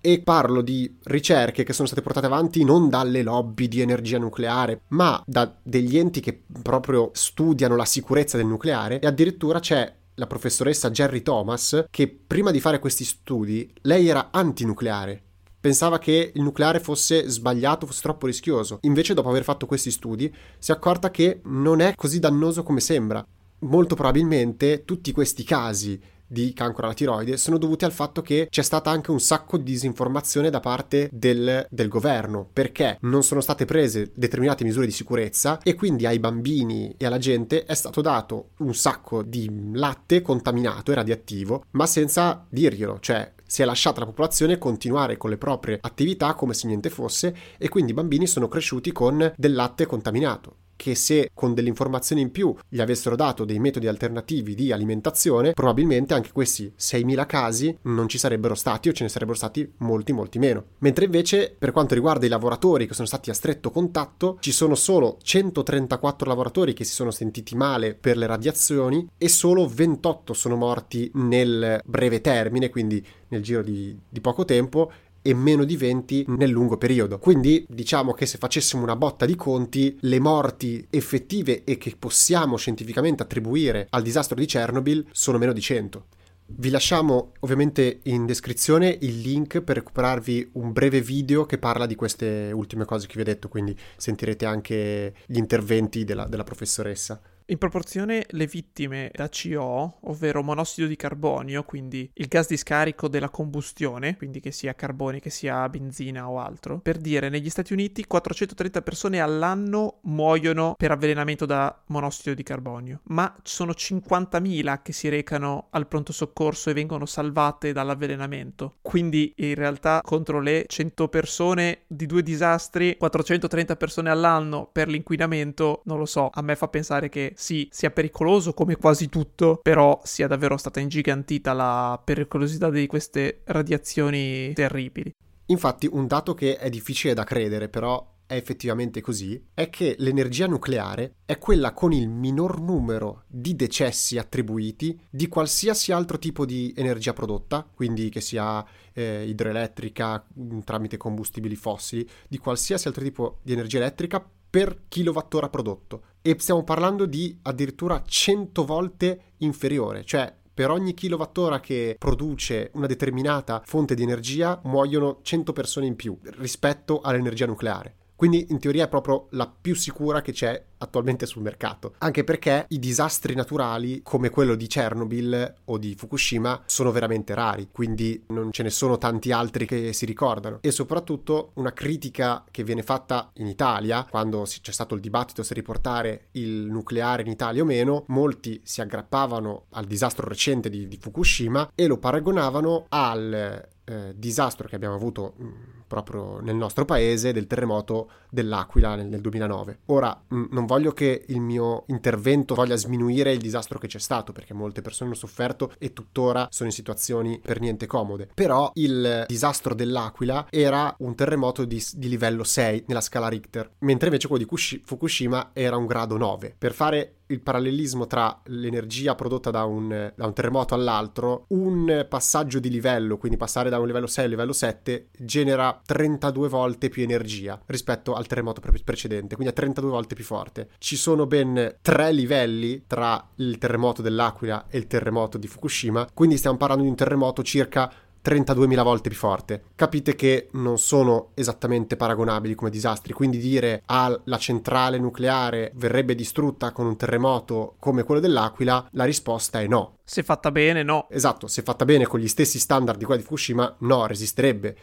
e 0.00 0.20
parlo 0.20 0.62
di 0.62 0.96
ricerche 1.04 1.64
che 1.64 1.72
sono 1.72 1.86
state 1.88 2.02
portate 2.02 2.26
avanti 2.26 2.62
non 2.62 2.88
dalle 2.88 3.22
lobby 3.22 3.66
di 3.66 3.80
energia 3.80 4.18
nucleare, 4.18 4.82
ma 4.88 5.20
da 5.26 5.52
degli 5.62 5.98
enti 5.98 6.20
che 6.20 6.40
proprio 6.62 7.10
studiano 7.12 7.74
la 7.74 7.84
sicurezza 7.84 8.36
del 8.36 8.46
nucleare 8.46 9.00
e 9.00 9.06
addirittura 9.06 9.58
c'è 9.58 9.92
la 10.14 10.26
professoressa 10.26 10.90
Jerry 10.90 11.22
Thomas 11.22 11.86
che 11.90 12.08
prima 12.08 12.50
di 12.50 12.60
fare 12.60 12.78
questi 12.78 13.04
studi 13.04 13.72
lei 13.82 14.08
era 14.08 14.28
antinucleare. 14.30 15.22
Pensava 15.60 15.98
che 15.98 16.30
il 16.32 16.42
nucleare 16.42 16.78
fosse 16.78 17.28
sbagliato, 17.28 17.86
fosse 17.86 18.02
troppo 18.02 18.26
rischioso. 18.26 18.78
Invece, 18.82 19.14
dopo 19.14 19.28
aver 19.28 19.42
fatto 19.42 19.66
questi 19.66 19.90
studi, 19.90 20.32
si 20.56 20.70
è 20.70 20.74
accorta 20.74 21.10
che 21.10 21.40
non 21.44 21.80
è 21.80 21.94
così 21.96 22.20
dannoso 22.20 22.62
come 22.62 22.78
sembra. 22.78 23.26
Molto 23.60 23.96
probabilmente 23.96 24.84
tutti 24.84 25.10
questi 25.10 25.42
casi 25.42 26.00
di 26.28 26.52
cancro 26.52 26.84
alla 26.84 26.94
tiroide 26.94 27.36
sono 27.36 27.58
dovuti 27.58 27.84
al 27.84 27.92
fatto 27.92 28.22
che 28.22 28.46
c'è 28.50 28.62
stata 28.62 28.90
anche 28.90 29.10
un 29.10 29.20
sacco 29.20 29.56
di 29.56 29.64
disinformazione 29.64 30.50
da 30.50 30.60
parte 30.60 31.08
del, 31.12 31.66
del, 31.70 31.88
governo 31.88 32.48
perché 32.52 32.98
non 33.00 33.22
sono 33.22 33.40
state 33.40 33.64
prese 33.64 34.12
determinate 34.14 34.62
misure 34.62 34.86
di 34.86 34.92
sicurezza 34.92 35.58
e 35.62 35.74
quindi 35.74 36.06
ai 36.06 36.18
bambini 36.18 36.94
e 36.98 37.06
alla 37.06 37.18
gente 37.18 37.64
è 37.64 37.74
stato 37.74 38.00
dato 38.00 38.50
un 38.58 38.74
sacco 38.74 39.22
di 39.22 39.50
latte 39.72 40.20
contaminato 40.20 40.92
e 40.92 40.94
radioattivo 40.94 41.64
ma 41.72 41.86
senza 41.86 42.44
dirglielo 42.48 42.98
cioè 43.00 43.32
si 43.46 43.62
è 43.62 43.64
lasciata 43.64 44.00
la 44.00 44.06
popolazione 44.06 44.58
continuare 44.58 45.16
con 45.16 45.30
le 45.30 45.38
proprie 45.38 45.78
attività 45.80 46.34
come 46.34 46.52
se 46.52 46.66
niente 46.66 46.90
fosse 46.90 47.34
e 47.56 47.68
quindi 47.70 47.92
i 47.92 47.94
bambini 47.94 48.26
sono 48.26 48.46
cresciuti 48.46 48.92
con 48.92 49.32
del 49.34 49.54
latte 49.54 49.86
contaminato 49.86 50.56
che 50.78 50.94
se 50.94 51.30
con 51.34 51.54
delle 51.54 51.68
informazioni 51.68 52.22
in 52.22 52.30
più 52.30 52.54
gli 52.68 52.80
avessero 52.80 53.16
dato 53.16 53.44
dei 53.44 53.58
metodi 53.58 53.88
alternativi 53.88 54.54
di 54.54 54.70
alimentazione, 54.70 55.52
probabilmente 55.52 56.14
anche 56.14 56.30
questi 56.32 56.72
6.000 56.78 57.26
casi 57.26 57.76
non 57.82 58.08
ci 58.08 58.16
sarebbero 58.16 58.54
stati 58.54 58.88
o 58.88 58.92
ce 58.92 59.02
ne 59.02 59.08
sarebbero 59.08 59.36
stati 59.36 59.70
molti 59.78 60.12
molti 60.12 60.38
meno. 60.38 60.64
Mentre 60.78 61.06
invece 61.06 61.54
per 61.58 61.72
quanto 61.72 61.94
riguarda 61.94 62.26
i 62.26 62.28
lavoratori 62.30 62.86
che 62.86 62.94
sono 62.94 63.08
stati 63.08 63.28
a 63.28 63.34
stretto 63.34 63.72
contatto, 63.72 64.36
ci 64.38 64.52
sono 64.52 64.76
solo 64.76 65.18
134 65.20 66.28
lavoratori 66.28 66.74
che 66.74 66.84
si 66.84 66.92
sono 66.92 67.10
sentiti 67.10 67.56
male 67.56 67.94
per 67.94 68.16
le 68.16 68.26
radiazioni 68.26 69.08
e 69.18 69.28
solo 69.28 69.66
28 69.66 70.32
sono 70.32 70.54
morti 70.54 71.10
nel 71.14 71.80
breve 71.84 72.20
termine, 72.20 72.70
quindi 72.70 73.04
nel 73.28 73.42
giro 73.42 73.62
di, 73.62 73.98
di 74.08 74.20
poco 74.20 74.44
tempo 74.44 74.92
e 75.28 75.34
meno 75.34 75.64
di 75.64 75.76
20 75.76 76.24
nel 76.28 76.48
lungo 76.48 76.78
periodo. 76.78 77.18
Quindi 77.18 77.66
diciamo 77.68 78.14
che 78.14 78.24
se 78.24 78.38
facessimo 78.38 78.82
una 78.82 78.96
botta 78.96 79.26
di 79.26 79.36
conti, 79.36 79.94
le 80.00 80.18
morti 80.18 80.86
effettive 80.88 81.64
e 81.64 81.76
che 81.76 81.94
possiamo 81.98 82.56
scientificamente 82.56 83.22
attribuire 83.22 83.88
al 83.90 84.00
disastro 84.00 84.36
di 84.36 84.46
Chernobyl 84.46 85.04
sono 85.12 85.36
meno 85.36 85.52
di 85.52 85.60
100. 85.60 86.06
Vi 86.50 86.70
lasciamo 86.70 87.32
ovviamente 87.40 88.00
in 88.04 88.24
descrizione 88.24 88.96
il 89.02 89.20
link 89.20 89.60
per 89.60 89.76
recuperarvi 89.76 90.52
un 90.52 90.72
breve 90.72 91.02
video 91.02 91.44
che 91.44 91.58
parla 91.58 91.84
di 91.84 91.94
queste 91.94 92.50
ultime 92.54 92.86
cose 92.86 93.06
che 93.06 93.16
vi 93.16 93.20
ho 93.20 93.24
detto, 93.24 93.48
quindi 93.48 93.76
sentirete 93.98 94.46
anche 94.46 95.14
gli 95.26 95.36
interventi 95.36 96.04
della, 96.04 96.26
della 96.26 96.44
professoressa. 96.44 97.20
In 97.50 97.56
proporzione 97.56 98.26
le 98.28 98.46
vittime 98.46 99.10
da 99.10 99.30
CO, 99.30 100.00
ovvero 100.02 100.42
monossido 100.42 100.86
di 100.86 100.96
carbonio, 100.96 101.62
quindi 101.62 102.10
il 102.12 102.26
gas 102.26 102.46
di 102.46 102.58
scarico 102.58 103.08
della 103.08 103.30
combustione, 103.30 104.18
quindi 104.18 104.38
che 104.40 104.52
sia 104.52 104.74
carbone, 104.74 105.18
che 105.18 105.30
sia 105.30 105.66
benzina 105.70 106.28
o 106.28 106.40
altro, 106.40 106.78
per 106.80 106.98
dire 106.98 107.30
negli 107.30 107.48
Stati 107.48 107.72
Uniti 107.72 108.04
430 108.04 108.82
persone 108.82 109.20
all'anno 109.20 110.00
muoiono 110.02 110.74
per 110.76 110.90
avvelenamento 110.90 111.46
da 111.46 111.74
monossido 111.86 112.34
di 112.34 112.42
carbonio, 112.42 113.00
ma 113.04 113.34
sono 113.42 113.72
50.000 113.72 114.82
che 114.82 114.92
si 114.92 115.08
recano 115.08 115.68
al 115.70 115.86
pronto 115.86 116.12
soccorso 116.12 116.68
e 116.68 116.74
vengono 116.74 117.06
salvate 117.06 117.72
dall'avvelenamento. 117.72 118.76
Quindi 118.82 119.32
in 119.36 119.54
realtà 119.54 120.02
contro 120.04 120.40
le 120.40 120.66
100 120.66 121.08
persone 121.08 121.84
di 121.86 122.04
due 122.04 122.22
disastri, 122.22 122.94
430 122.98 123.74
persone 123.76 124.10
all'anno 124.10 124.68
per 124.70 124.88
l'inquinamento, 124.88 125.80
non 125.86 125.96
lo 125.96 126.04
so, 126.04 126.28
a 126.30 126.42
me 126.42 126.54
fa 126.54 126.68
pensare 126.68 127.08
che 127.08 127.36
sì, 127.38 127.68
sia 127.70 127.92
pericoloso 127.92 128.52
come 128.52 128.74
quasi 128.74 129.08
tutto, 129.08 129.60
però 129.62 130.00
sia 130.02 130.26
davvero 130.26 130.56
stata 130.56 130.80
ingigantita 130.80 131.52
la 131.52 132.00
pericolosità 132.04 132.68
di 132.68 132.88
queste 132.88 133.42
radiazioni 133.44 134.52
terribili. 134.54 135.14
Infatti, 135.46 135.88
un 135.88 136.08
dato 136.08 136.34
che 136.34 136.56
è 136.56 136.68
difficile 136.68 137.14
da 137.14 137.22
credere, 137.22 137.68
però 137.68 138.16
è 138.26 138.34
effettivamente 138.34 139.00
così, 139.00 139.40
è 139.54 139.70
che 139.70 139.94
l'energia 139.98 140.48
nucleare 140.48 141.14
è 141.24 141.38
quella 141.38 141.72
con 141.72 141.92
il 141.92 142.08
minor 142.08 142.60
numero 142.60 143.22
di 143.28 143.54
decessi 143.54 144.18
attribuiti 144.18 145.00
di 145.08 145.28
qualsiasi 145.28 145.92
altro 145.92 146.18
tipo 146.18 146.44
di 146.44 146.74
energia 146.76 147.12
prodotta, 147.12 147.64
quindi 147.72 148.08
che 148.08 148.20
sia 148.20 148.66
eh, 148.92 149.24
idroelettrica 149.28 150.26
tramite 150.64 150.96
combustibili 150.96 151.54
fossili, 151.54 152.06
di 152.28 152.38
qualsiasi 152.38 152.88
altro 152.88 153.04
tipo 153.04 153.38
di 153.42 153.52
energia 153.52 153.78
elettrica 153.78 154.28
per 154.48 154.84
kilowattora 154.88 155.48
prodotto 155.48 156.02
e 156.22 156.36
stiamo 156.38 156.64
parlando 156.64 157.06
di 157.06 157.38
addirittura 157.42 158.02
100 158.04 158.64
volte 158.64 159.20
inferiore, 159.38 160.04
cioè 160.04 160.34
per 160.52 160.70
ogni 160.70 160.92
kilowattora 160.92 161.60
che 161.60 161.94
produce 161.96 162.70
una 162.74 162.86
determinata 162.86 163.62
fonte 163.64 163.94
di 163.94 164.02
energia 164.02 164.60
muoiono 164.64 165.20
100 165.22 165.52
persone 165.52 165.86
in 165.86 165.94
più 165.94 166.18
rispetto 166.38 167.00
all'energia 167.00 167.46
nucleare. 167.46 167.97
Quindi 168.18 168.46
in 168.50 168.58
teoria 168.58 168.86
è 168.86 168.88
proprio 168.88 169.28
la 169.30 169.46
più 169.48 169.76
sicura 169.76 170.22
che 170.22 170.32
c'è 170.32 170.60
attualmente 170.78 171.24
sul 171.24 171.42
mercato. 171.42 171.94
Anche 171.98 172.24
perché 172.24 172.64
i 172.70 172.80
disastri 172.80 173.36
naturali 173.36 174.00
come 174.02 174.28
quello 174.28 174.56
di 174.56 174.66
Chernobyl 174.66 175.54
o 175.66 175.78
di 175.78 175.94
Fukushima 175.94 176.62
sono 176.66 176.90
veramente 176.90 177.32
rari, 177.32 177.68
quindi 177.70 178.24
non 178.30 178.50
ce 178.50 178.64
ne 178.64 178.70
sono 178.70 178.98
tanti 178.98 179.30
altri 179.30 179.66
che 179.66 179.92
si 179.92 180.04
ricordano. 180.04 180.58
E 180.62 180.72
soprattutto 180.72 181.52
una 181.54 181.72
critica 181.72 182.44
che 182.50 182.64
viene 182.64 182.82
fatta 182.82 183.30
in 183.34 183.46
Italia, 183.46 184.04
quando 184.10 184.42
c'è 184.42 184.72
stato 184.72 184.96
il 184.96 185.00
dibattito 185.00 185.44
se 185.44 185.54
riportare 185.54 186.30
il 186.32 186.66
nucleare 186.68 187.22
in 187.22 187.28
Italia 187.28 187.62
o 187.62 187.66
meno, 187.66 188.02
molti 188.08 188.60
si 188.64 188.80
aggrappavano 188.80 189.66
al 189.70 189.84
disastro 189.84 190.26
recente 190.26 190.68
di, 190.68 190.88
di 190.88 190.98
Fukushima 191.00 191.70
e 191.72 191.86
lo 191.86 191.98
paragonavano 191.98 192.86
al 192.88 193.68
eh, 193.84 194.12
disastro 194.16 194.66
che 194.66 194.74
abbiamo 194.74 194.96
avuto 194.96 195.34
mm, 195.40 195.77
proprio 195.88 196.38
nel 196.40 196.54
nostro 196.54 196.84
paese 196.84 197.32
del 197.32 197.48
terremoto 197.48 198.10
dell'Aquila 198.30 198.94
nel, 198.94 199.06
nel 199.06 199.20
2009. 199.20 199.80
Ora, 199.86 200.22
mh, 200.28 200.44
non 200.50 200.66
voglio 200.66 200.92
che 200.92 201.24
il 201.26 201.40
mio 201.40 201.82
intervento 201.88 202.54
voglia 202.54 202.76
sminuire 202.76 203.32
il 203.32 203.40
disastro 203.40 203.78
che 203.78 203.88
c'è 203.88 203.98
stato, 203.98 204.32
perché 204.32 204.54
molte 204.54 204.82
persone 204.82 205.10
hanno 205.10 205.18
sofferto 205.18 205.72
e 205.78 205.92
tuttora 205.92 206.46
sono 206.50 206.68
in 206.68 206.74
situazioni 206.74 207.40
per 207.42 207.58
niente 207.58 207.86
comode. 207.86 208.28
Però 208.32 208.70
il 208.74 209.24
disastro 209.26 209.74
dell'Aquila 209.74 210.46
era 210.50 210.94
un 210.98 211.16
terremoto 211.16 211.64
di, 211.64 211.84
di 211.94 212.08
livello 212.08 212.44
6 212.44 212.84
nella 212.86 213.00
scala 213.00 213.28
Richter, 213.28 213.72
mentre 213.80 214.06
invece 214.06 214.28
quello 214.28 214.44
di 214.44 214.80
Fukushima 214.84 215.50
era 215.52 215.76
un 215.76 215.86
grado 215.86 216.16
9. 216.16 216.54
Per 216.56 216.72
fare 216.72 217.17
il 217.28 217.40
parallelismo 217.40 218.06
tra 218.06 218.40
l'energia 218.46 219.14
prodotta 219.14 219.50
da 219.50 219.64
un, 219.64 220.12
da 220.14 220.26
un, 220.26 220.32
terremoto 220.32 220.74
all'altro, 220.74 221.44
un 221.48 222.06
passaggio 222.08 222.58
di 222.58 222.70
livello, 222.70 223.16
quindi 223.18 223.36
passare 223.36 223.70
da 223.70 223.78
un 223.78 223.86
livello 223.86 224.06
6 224.06 224.22
a 224.22 224.26
un 224.26 224.32
livello 224.32 224.52
7, 224.52 225.08
genera 225.18 225.80
32 225.84 226.48
volte 226.48 226.88
più 226.88 227.02
energia 227.02 227.60
rispetto 227.66 228.14
al 228.14 228.26
terremoto 228.26 228.60
pre- 228.60 228.80
precedente, 228.84 229.34
quindi 229.34 229.52
è 229.52 229.56
32 229.56 229.90
volte 229.90 230.14
più 230.14 230.24
forte. 230.24 230.68
Ci 230.78 230.96
sono 230.96 231.26
ben 231.26 231.76
tre 231.82 232.12
livelli 232.12 232.84
tra 232.86 233.28
il 233.36 233.58
terremoto 233.58 234.02
dell'Aquila 234.02 234.66
e 234.68 234.78
il 234.78 234.86
terremoto 234.86 235.38
di 235.38 235.46
Fukushima, 235.46 236.08
quindi 236.14 236.36
stiamo 236.36 236.56
parlando 236.56 236.84
di 236.84 236.90
un 236.90 236.96
terremoto 236.96 237.42
circa 237.42 237.92
32.000 238.24 238.82
volte 238.82 239.08
più 239.08 239.18
forte. 239.18 239.62
Capite 239.74 240.14
che 240.14 240.48
non 240.52 240.78
sono 240.78 241.30
esattamente 241.34 241.96
paragonabili 241.96 242.54
come 242.54 242.70
disastri, 242.70 243.12
quindi 243.12 243.38
dire 243.38 243.82
ah, 243.86 244.18
la 244.24 244.38
centrale 244.38 244.98
nucleare 244.98 245.72
verrebbe 245.74 246.14
distrutta 246.14 246.72
con 246.72 246.86
un 246.86 246.96
terremoto 246.96 247.76
come 247.78 248.02
quello 248.02 248.20
dell'Aquila, 248.20 248.88
la 248.92 249.04
risposta 249.04 249.60
è 249.60 249.66
no. 249.66 249.96
Se 250.04 250.22
fatta 250.22 250.50
bene, 250.50 250.82
no. 250.82 251.06
Esatto, 251.10 251.46
se 251.46 251.62
fatta 251.62 251.84
bene 251.84 252.06
con 252.06 252.20
gli 252.20 252.28
stessi 252.28 252.58
standard 252.58 252.98
di 252.98 253.04
quella 253.04 253.20
di 253.20 253.26
Fukushima, 253.26 253.76
no, 253.80 254.06
resisterebbe. 254.06 254.76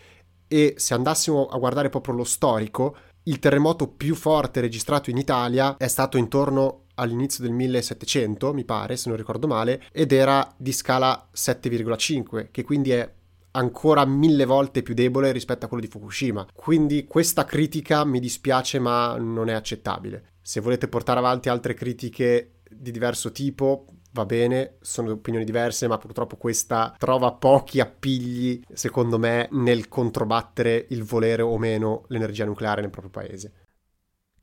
E 0.47 0.75
se 0.77 0.93
andassimo 0.93 1.47
a 1.47 1.57
guardare 1.57 1.89
proprio 1.89 2.13
lo 2.13 2.23
storico, 2.23 2.95
il 3.23 3.39
terremoto 3.39 3.87
più 3.87 4.13
forte 4.13 4.61
registrato 4.61 5.09
in 5.09 5.17
Italia 5.17 5.77
è 5.77 5.87
stato 5.87 6.17
intorno 6.17 6.83
all'inizio 6.95 7.43
del 7.43 7.53
1700, 7.53 8.53
mi 8.53 8.63
pare, 8.63 8.97
se 8.97 9.09
non 9.09 9.17
ricordo 9.17 9.47
male, 9.47 9.81
ed 9.91 10.11
era 10.11 10.53
di 10.57 10.71
scala 10.71 11.27
7,5, 11.33 12.49
che 12.51 12.63
quindi 12.63 12.91
è 12.91 13.11
ancora 13.55 14.05
mille 14.05 14.45
volte 14.45 14.83
più 14.83 14.93
debole 14.93 15.31
rispetto 15.31 15.65
a 15.65 15.67
quello 15.67 15.83
di 15.83 15.89
Fukushima. 15.89 16.45
Quindi 16.53 17.05
questa 17.05 17.45
critica 17.45 18.05
mi 18.05 18.19
dispiace 18.19 18.79
ma 18.79 19.17
non 19.17 19.49
è 19.49 19.53
accettabile. 19.53 20.33
Se 20.41 20.59
volete 20.59 20.87
portare 20.87 21.19
avanti 21.19 21.49
altre 21.49 21.73
critiche 21.73 22.61
di 22.69 22.91
diverso 22.91 23.31
tipo, 23.31 23.87
va 24.11 24.25
bene, 24.25 24.77
sono 24.81 25.11
opinioni 25.11 25.45
diverse, 25.45 25.87
ma 25.87 25.97
purtroppo 25.97 26.37
questa 26.37 26.93
trova 26.97 27.31
pochi 27.31 27.79
appigli, 27.79 28.61
secondo 28.71 29.17
me, 29.17 29.47
nel 29.51 29.87
controbattere 29.87 30.85
il 30.89 31.03
volere 31.03 31.41
o 31.41 31.57
meno 31.57 32.03
l'energia 32.09 32.45
nucleare 32.45 32.81
nel 32.81 32.91
proprio 32.91 33.11
paese 33.11 33.53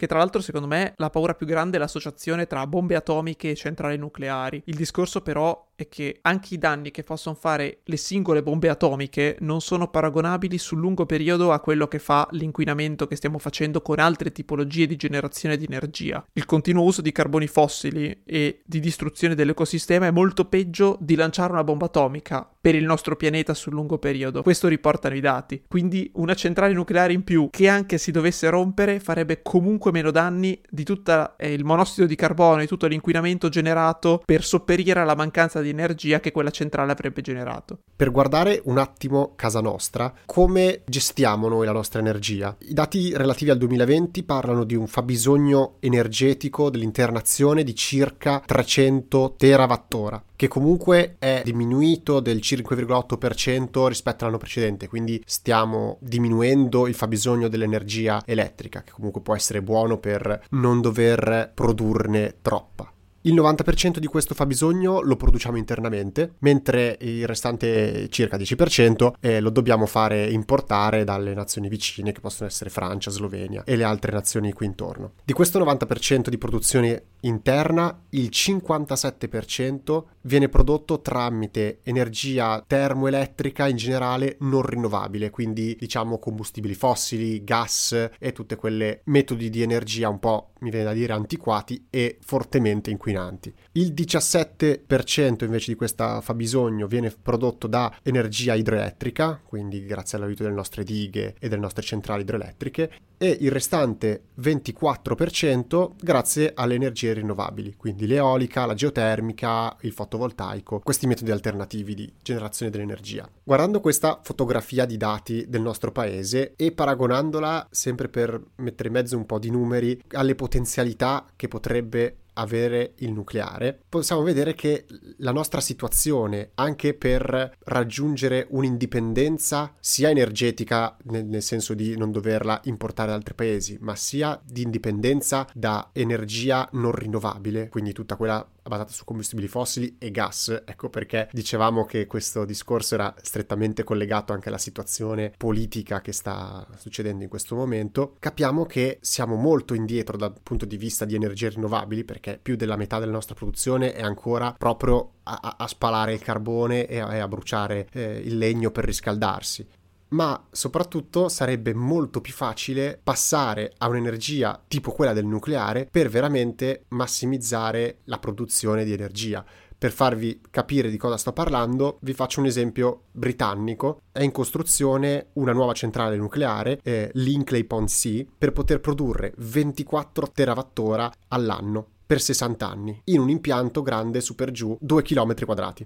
che 0.02 0.08
tra 0.08 0.18
l'altro 0.18 0.40
secondo 0.40 0.66
me 0.66 0.94
la 0.96 1.10
paura 1.10 1.34
più 1.34 1.46
grande 1.46 1.76
è 1.76 1.78
l'associazione 1.78 2.48
tra 2.48 2.66
bombe 2.66 2.96
atomiche 2.96 3.50
e 3.50 3.54
centrali 3.54 3.96
nucleari. 3.96 4.60
Il 4.64 4.74
discorso 4.74 5.20
però 5.20 5.70
è 5.74 5.88
che 5.88 6.18
anche 6.22 6.54
i 6.54 6.58
danni 6.58 6.90
che 6.90 7.02
possono 7.02 7.34
fare 7.34 7.80
le 7.84 7.96
singole 7.96 8.42
bombe 8.42 8.68
atomiche 8.68 9.36
non 9.40 9.60
sono 9.60 9.88
paragonabili 9.88 10.58
sul 10.58 10.78
lungo 10.78 11.06
periodo 11.06 11.52
a 11.52 11.60
quello 11.60 11.88
che 11.88 11.98
fa 11.98 12.26
l'inquinamento 12.32 13.06
che 13.06 13.16
stiamo 13.16 13.38
facendo 13.38 13.80
con 13.82 13.98
altre 13.98 14.32
tipologie 14.32 14.86
di 14.86 14.96
generazione 14.96 15.56
di 15.56 15.64
energia. 15.64 16.24
Il 16.32 16.44
continuo 16.44 16.84
uso 16.84 17.00
di 17.00 17.12
carboni 17.12 17.46
fossili 17.46 18.22
e 18.24 18.60
di 18.64 18.80
distruzione 18.80 19.34
dell'ecosistema 19.34 20.06
è 20.06 20.10
molto 20.10 20.44
peggio 20.44 20.96
di 21.00 21.14
lanciare 21.14 21.52
una 21.52 21.64
bomba 21.64 21.86
atomica 21.86 22.48
per 22.60 22.74
il 22.76 22.84
nostro 22.84 23.16
pianeta 23.16 23.54
sul 23.54 23.72
lungo 23.72 23.98
periodo. 23.98 24.42
Questo 24.42 24.68
riportano 24.68 25.16
i 25.16 25.20
dati. 25.20 25.64
Quindi 25.66 26.10
una 26.14 26.34
centrale 26.34 26.72
nucleare 26.72 27.12
in 27.12 27.24
più 27.24 27.48
che 27.50 27.68
anche 27.68 27.98
si 27.98 28.12
dovesse 28.12 28.48
rompere 28.50 29.00
farebbe 29.00 29.42
comunque 29.42 29.90
meno 29.90 30.10
danni 30.10 30.60
di 30.70 30.84
tutto 30.84 31.36
eh, 31.38 31.52
il 31.52 31.64
monossido 31.64 32.06
di 32.06 32.14
carbonio 32.14 32.64
e 32.64 32.68
tutto 32.68 32.86
l'inquinamento 32.86 33.48
generato 33.48 34.22
per 34.24 34.44
sopperire 34.44 35.00
alla 35.00 35.16
mancanza 35.16 35.60
di 35.62 35.70
energia 35.70 36.20
che 36.20 36.32
quella 36.32 36.50
centrale 36.50 36.92
avrebbe 36.92 37.22
generato. 37.22 37.78
Per 37.94 38.10
guardare 38.10 38.60
un 38.64 38.78
attimo 38.78 39.32
casa 39.36 39.60
nostra, 39.60 40.12
come 40.26 40.82
gestiamo 40.84 41.48
noi 41.48 41.66
la 41.66 41.72
nostra 41.72 42.00
energia? 42.00 42.54
I 42.60 42.74
dati 42.74 43.16
relativi 43.16 43.50
al 43.50 43.58
2020 43.58 44.22
parlano 44.24 44.64
di 44.64 44.74
un 44.74 44.86
fabbisogno 44.86 45.76
energetico 45.80 46.70
dell'intera 46.70 47.12
nazione 47.12 47.62
di 47.62 47.74
circa 47.74 48.42
300 48.44 49.34
terawattora 49.36 50.22
che 50.42 50.48
comunque 50.48 51.14
è 51.20 51.42
diminuito 51.44 52.18
del 52.18 52.38
5,8% 52.38 53.86
rispetto 53.86 54.24
all'anno 54.24 54.38
precedente, 54.38 54.88
quindi 54.88 55.22
stiamo 55.24 55.98
diminuendo 56.00 56.88
il 56.88 56.94
fabbisogno 56.94 57.46
dell'energia 57.46 58.20
elettrica, 58.26 58.82
che 58.82 58.90
comunque 58.90 59.20
può 59.20 59.36
essere 59.36 59.62
buono 59.62 59.98
per 59.98 60.46
non 60.50 60.80
dover 60.80 61.52
produrne 61.54 62.38
troppa. 62.42 62.92
Il 63.24 63.34
90% 63.34 63.98
di 63.98 64.08
questo 64.08 64.34
fabbisogno 64.34 65.00
lo 65.00 65.14
produciamo 65.14 65.56
internamente, 65.56 66.34
mentre 66.40 66.98
il 67.02 67.24
restante 67.24 68.08
circa 68.08 68.36
10% 68.36 69.12
eh, 69.20 69.38
lo 69.38 69.50
dobbiamo 69.50 69.86
fare 69.86 70.28
importare 70.28 71.04
dalle 71.04 71.32
nazioni 71.32 71.68
vicine, 71.68 72.10
che 72.10 72.18
possono 72.18 72.48
essere 72.48 72.68
Francia, 72.68 73.10
Slovenia 73.10 73.62
e 73.64 73.76
le 73.76 73.84
altre 73.84 74.10
nazioni 74.10 74.52
qui 74.52 74.66
intorno. 74.66 75.12
Di 75.24 75.32
questo 75.32 75.60
90% 75.60 76.30
di 76.30 76.38
produzione 76.38 77.02
interna, 77.22 78.04
il 78.10 78.28
57% 78.30 80.04
viene 80.22 80.48
prodotto 80.48 81.00
tramite 81.00 81.80
energia 81.82 82.62
termoelettrica 82.66 83.68
in 83.68 83.76
generale 83.76 84.36
non 84.40 84.62
rinnovabile, 84.62 85.30
quindi 85.30 85.76
diciamo 85.78 86.18
combustibili 86.18 86.74
fossili, 86.74 87.42
gas 87.42 88.10
e 88.18 88.32
tutte 88.32 88.56
quelle 88.56 89.00
metodi 89.04 89.50
di 89.50 89.62
energia 89.62 90.08
un 90.08 90.18
po', 90.18 90.52
mi 90.60 90.70
viene 90.70 90.84
da 90.84 90.92
dire, 90.92 91.12
antiquati 91.12 91.86
e 91.90 92.18
fortemente 92.20 92.90
inquinanti. 92.90 93.52
Il 93.72 93.92
17% 93.92 95.44
invece 95.44 95.72
di 95.72 95.76
questo 95.76 96.20
fabbisogno 96.20 96.86
viene 96.86 97.10
prodotto 97.10 97.66
da 97.66 97.94
energia 98.02 98.54
idroelettrica, 98.54 99.40
quindi 99.44 99.84
grazie 99.84 100.18
all'aiuto 100.18 100.42
delle 100.42 100.54
nostre 100.54 100.84
dighe 100.84 101.34
e 101.38 101.48
delle 101.48 101.60
nostre 101.60 101.82
centrali 101.82 102.22
idroelettriche, 102.22 102.90
e 103.18 103.36
il 103.40 103.52
restante 103.52 104.24
24% 104.40 105.92
grazie 106.00 106.52
alle 106.54 106.74
energie 106.74 107.11
rinnovabili, 107.14 107.74
quindi 107.76 108.06
l'eolica, 108.06 108.66
la 108.66 108.74
geotermica, 108.74 109.76
il 109.80 109.92
fotovoltaico, 109.92 110.80
questi 110.80 111.06
metodi 111.06 111.30
alternativi 111.30 111.94
di 111.94 112.12
generazione 112.22 112.70
dell'energia. 112.70 113.28
Guardando 113.42 113.80
questa 113.80 114.20
fotografia 114.22 114.84
di 114.84 114.96
dati 114.96 115.46
del 115.48 115.60
nostro 115.60 115.92
paese 115.92 116.54
e 116.56 116.72
paragonandola 116.72 117.68
sempre 117.70 118.08
per 118.08 118.40
mettere 118.56 118.88
in 118.88 118.94
mezzo 118.94 119.16
un 119.16 119.26
po' 119.26 119.38
di 119.38 119.50
numeri 119.50 120.00
alle 120.12 120.34
potenzialità 120.34 121.26
che 121.36 121.48
potrebbe 121.48 122.16
avere 122.34 122.94
il 122.98 123.12
nucleare, 123.12 123.78
possiamo 123.88 124.22
vedere 124.22 124.54
che 124.54 124.86
la 125.18 125.32
nostra 125.32 125.60
situazione, 125.60 126.50
anche 126.54 126.94
per 126.94 127.56
raggiungere 127.64 128.46
un'indipendenza 128.50 129.74
sia 129.80 130.10
energetica, 130.10 130.96
nel, 131.04 131.26
nel, 131.26 131.42
senso 131.42 131.74
di 131.74 131.96
non 131.96 132.10
doverla 132.10 132.60
importare 132.64 133.10
da 133.10 133.16
altri 133.16 133.34
paesi, 133.34 133.76
ma 133.80 133.96
sia 133.96 134.40
di 134.44 134.62
indipendenza 134.62 135.46
da 135.52 135.90
energia 135.92 136.68
non 136.72 136.92
rinnovabile, 136.92 137.68
quindi 137.68 137.92
tutta 137.92 138.16
quella 138.16 138.46
basata 138.62 138.92
su 138.92 139.04
combustibili 139.04 139.48
fossili 139.48 139.96
e 139.98 140.10
gas. 140.10 140.62
Ecco 140.64 140.88
perché 140.88 141.28
dicevamo 141.32 141.84
che 141.84 142.06
questo 142.06 142.44
discorso 142.44 142.94
era 142.94 143.14
strettamente 143.20 143.84
collegato 143.84 144.32
anche 144.32 144.48
alla 144.48 144.58
situazione 144.58 145.32
politica 145.36 146.00
che 146.00 146.12
sta 146.12 146.66
succedendo 146.76 147.22
in 147.22 147.28
questo 147.28 147.54
momento. 147.54 148.16
Capiamo 148.18 148.64
che 148.64 148.98
siamo 149.00 149.36
molto 149.36 149.74
indietro 149.74 150.16
dal 150.16 150.34
punto 150.42 150.64
di 150.64 150.76
vista 150.76 151.04
di 151.04 151.14
energie 151.14 151.48
rinnovabili 151.50 152.04
perché 152.04 152.38
più 152.40 152.56
della 152.56 152.76
metà 152.76 152.98
della 152.98 153.12
nostra 153.12 153.34
produzione 153.34 153.92
è 153.92 154.02
ancora 154.02 154.54
proprio 154.56 155.12
a, 155.24 155.56
a 155.58 155.66
spalare 155.66 156.14
il 156.14 156.20
carbone 156.20 156.86
e 156.86 156.98
a, 156.98 157.14
e 157.14 157.18
a 157.18 157.28
bruciare 157.28 157.88
eh, 157.92 158.20
il 158.24 158.38
legno 158.38 158.70
per 158.70 158.84
riscaldarsi 158.84 159.66
ma 160.12 160.46
soprattutto 160.50 161.28
sarebbe 161.28 161.74
molto 161.74 162.20
più 162.20 162.32
facile 162.32 162.98
passare 163.02 163.72
a 163.78 163.88
un'energia 163.88 164.62
tipo 164.66 164.92
quella 164.92 165.12
del 165.12 165.26
nucleare 165.26 165.86
per 165.90 166.08
veramente 166.08 166.84
massimizzare 166.88 167.98
la 168.04 168.18
produzione 168.18 168.84
di 168.84 168.92
energia. 168.92 169.44
Per 169.82 169.90
farvi 169.90 170.40
capire 170.48 170.90
di 170.90 170.96
cosa 170.96 171.16
sto 171.16 171.32
parlando, 171.32 171.98
vi 172.02 172.12
faccio 172.12 172.38
un 172.38 172.46
esempio 172.46 173.06
britannico. 173.10 174.02
È 174.12 174.22
in 174.22 174.30
costruzione 174.30 175.30
una 175.32 175.52
nuova 175.52 175.72
centrale 175.72 176.16
nucleare, 176.16 176.78
eh, 176.84 177.10
l'Inkley 177.14 177.64
Pond 177.64 177.88
C, 177.88 178.24
per 178.38 178.52
poter 178.52 178.78
produrre 178.78 179.32
24 179.38 180.30
terawattora 180.32 181.12
all'anno 181.28 181.84
per 182.06 182.20
60 182.20 182.68
anni, 182.68 183.00
in 183.06 183.18
un 183.18 183.28
impianto 183.28 183.82
grande 183.82 184.20
su 184.20 184.36
per 184.36 184.52
giù 184.52 184.76
2 184.80 185.02
km 185.02 185.44
quadrati. 185.44 185.84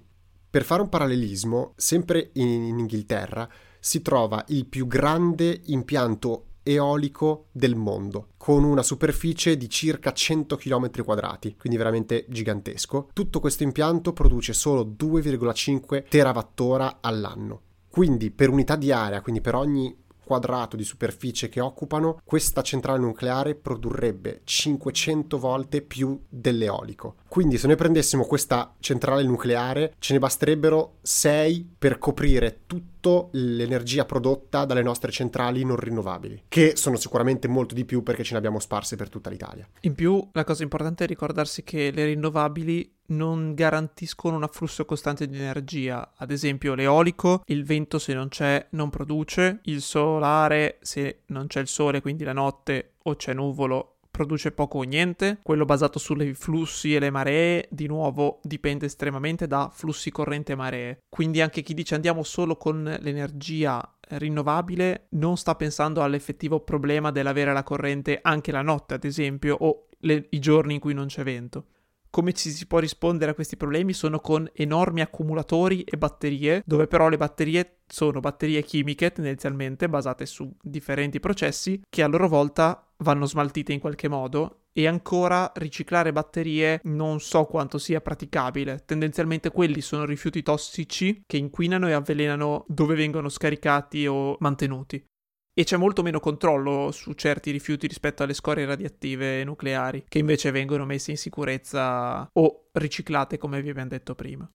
Per 0.49 0.63
fare 0.63 0.81
un 0.83 0.89
parallelismo, 0.89 1.73
sempre 1.75 2.29
in 2.33 2.77
Inghilterra, 2.77 3.49
si 3.79 4.01
trova 4.01 4.43
il 4.47 4.65
più 4.65 4.87
grande 4.87 5.61
impianto 5.65 6.43
eolico 6.63 7.47
del 7.51 7.75
mondo, 7.75 8.29
con 8.37 8.63
una 8.63 8.83
superficie 8.83 9.55
di 9.55 9.69
circa 9.69 10.11
100 10.11 10.57
km 10.57 11.03
quadrati, 11.03 11.55
quindi 11.57 11.77
veramente 11.77 12.25
gigantesco. 12.27 13.09
Tutto 13.13 13.39
questo 13.39 13.63
impianto 13.63 14.11
produce 14.13 14.53
solo 14.53 14.83
2,5 14.83 16.07
terawattora 16.09 16.97
all'anno. 17.01 17.61
Quindi 17.89 18.31
per 18.31 18.49
unità 18.49 18.75
di 18.75 18.91
area, 18.91 19.21
quindi 19.21 19.41
per 19.41 19.55
ogni 19.55 19.95
quadrato 20.27 20.75
di 20.75 20.83
superficie 20.83 21.49
che 21.49 21.59
occupano, 21.59 22.21
questa 22.23 22.61
centrale 22.61 22.99
nucleare 22.99 23.55
produrrebbe 23.55 24.41
500 24.43 25.39
volte 25.39 25.81
più 25.81 26.21
dell'eolico. 26.29 27.15
Quindi 27.27 27.57
se 27.57 27.65
noi 27.65 27.75
prendessimo 27.75 28.25
questa 28.25 28.75
centrale 28.79 29.23
nucleare 29.23 29.95
ce 29.97 30.13
ne 30.13 30.19
basterebbero 30.19 30.97
6 31.01 31.75
per 31.79 31.97
coprire 31.97 32.59
tutta 32.67 32.95
l'energia 33.31 34.03
prodotta 34.03 34.65
dalle 34.65 34.83
nostre 34.83 35.11
centrali 35.11 35.63
non 35.63 35.77
rinnovabili, 35.77 36.43
che 36.49 36.75
sono 36.75 36.97
sicuramente 36.97 37.47
molto 37.47 37.73
di 37.73 37.85
più 37.85 38.03
perché 38.03 38.23
ce 38.23 38.33
ne 38.33 38.39
abbiamo 38.39 38.59
sparse 38.59 38.97
per 38.97 39.07
tutta 39.07 39.29
l'Italia. 39.29 39.65
In 39.81 39.93
più, 39.93 40.27
la 40.33 40.43
cosa 40.43 40.63
importante 40.63 41.05
è 41.05 41.07
ricordarsi 41.07 41.63
che 41.63 41.91
le 41.91 42.05
rinnovabili 42.05 42.96
non 43.07 43.53
garantiscono 43.53 44.35
un 44.35 44.43
afflusso 44.43 44.85
costante 44.85 45.27
di 45.27 45.37
energia. 45.37 46.13
Ad 46.15 46.31
esempio, 46.31 46.73
l'eolico, 46.73 47.43
il 47.45 47.63
vento 47.63 47.99
se 47.99 48.13
non 48.13 48.27
c'è 48.29 48.67
non 48.71 48.89
produce, 48.89 49.59
il 49.63 49.81
solare 49.81 50.77
se 50.81 51.23
non 51.27 51.47
c'è 51.47 51.61
il 51.61 51.67
sole, 51.67 52.01
quindi 52.01 52.23
la 52.23 52.33
notte 52.33 52.93
o 53.03 53.15
c'è 53.15 53.33
nuvolo 53.33 53.97
produce 54.17 54.51
poco 54.51 54.79
o 54.79 54.81
niente, 54.81 55.37
quello 55.43 55.63
basato 55.63 55.99
sui 55.99 56.33
flussi 56.33 56.95
e 56.95 56.99
le 56.99 57.11
maree 57.11 57.67
di 57.69 57.85
nuovo 57.85 58.39
dipende 58.41 58.87
estremamente 58.87 59.45
da 59.45 59.69
flussi 59.71 60.09
corrente 60.09 60.53
e 60.53 60.55
maree. 60.55 60.97
Quindi 61.07 61.39
anche 61.39 61.61
chi 61.61 61.75
dice 61.75 61.93
andiamo 61.93 62.23
solo 62.23 62.57
con 62.57 62.97
l'energia 62.99 63.95
rinnovabile 64.09 65.05
non 65.09 65.37
sta 65.37 65.53
pensando 65.53 66.01
all'effettivo 66.01 66.61
problema 66.61 67.11
dell'avere 67.11 67.53
la 67.53 67.61
corrente 67.61 68.17
anche 68.19 68.51
la 68.51 68.63
notte, 68.63 68.95
ad 68.95 69.03
esempio, 69.03 69.55
o 69.59 69.85
le, 69.99 70.25
i 70.31 70.39
giorni 70.39 70.73
in 70.73 70.79
cui 70.79 70.95
non 70.95 71.05
c'è 71.05 71.21
vento 71.21 71.65
come 72.09 72.33
ci 72.33 72.49
si 72.49 72.65
può 72.67 72.79
rispondere 72.79 73.31
a 73.31 73.33
questi 73.33 73.57
problemi 73.57 73.93
sono 73.93 74.19
con 74.19 74.49
enormi 74.53 75.01
accumulatori 75.01 75.83
e 75.83 75.97
batterie, 75.97 76.63
dove 76.65 76.87
però 76.87 77.09
le 77.09 77.17
batterie 77.17 77.79
sono 77.87 78.19
batterie 78.19 78.63
chimiche 78.63 79.11
tendenzialmente 79.11 79.87
basate 79.87 80.25
su 80.25 80.53
differenti 80.61 81.19
processi 81.19 81.81
che 81.89 82.03
a 82.03 82.07
loro 82.07 82.27
volta 82.27 82.85
vanno 82.97 83.25
smaltite 83.25 83.73
in 83.73 83.79
qualche 83.79 84.07
modo 84.07 84.63
e 84.77 84.85
ancora 84.85 85.51
riciclare 85.55 86.11
batterie 86.11 86.81
non 86.83 87.19
so 87.19 87.45
quanto 87.45 87.79
sia 87.79 87.99
praticabile. 87.99 88.83
Tendenzialmente 88.85 89.49
quelli 89.49 89.81
sono 89.81 90.05
rifiuti 90.05 90.43
tossici 90.43 91.23
che 91.25 91.37
inquinano 91.37 91.87
e 91.87 91.93
avvelenano 91.93 92.65
dove 92.67 92.93
vengono 92.93 93.29
scaricati 93.29 94.05
o 94.05 94.35
mantenuti 94.39 95.03
e 95.59 95.63
c'è 95.63 95.75
molto 95.75 96.03
meno 96.03 96.19
controllo 96.19 96.91
su 96.91 97.13
certi 97.13 97.49
rifiuti 97.49 97.87
rispetto 97.87 98.21
alle 98.21 98.35
scorie 98.35 98.67
radioattive 98.67 99.43
nucleari, 99.43 100.05
che 100.07 100.19
invece 100.19 100.51
vengono 100.51 100.85
messe 100.85 101.09
in 101.09 101.17
sicurezza 101.17 102.29
o 102.31 102.67
riciclate 102.73 103.39
come 103.39 103.59
vi 103.63 103.69
abbiamo 103.69 103.89
detto 103.89 104.13
prima. 104.13 104.47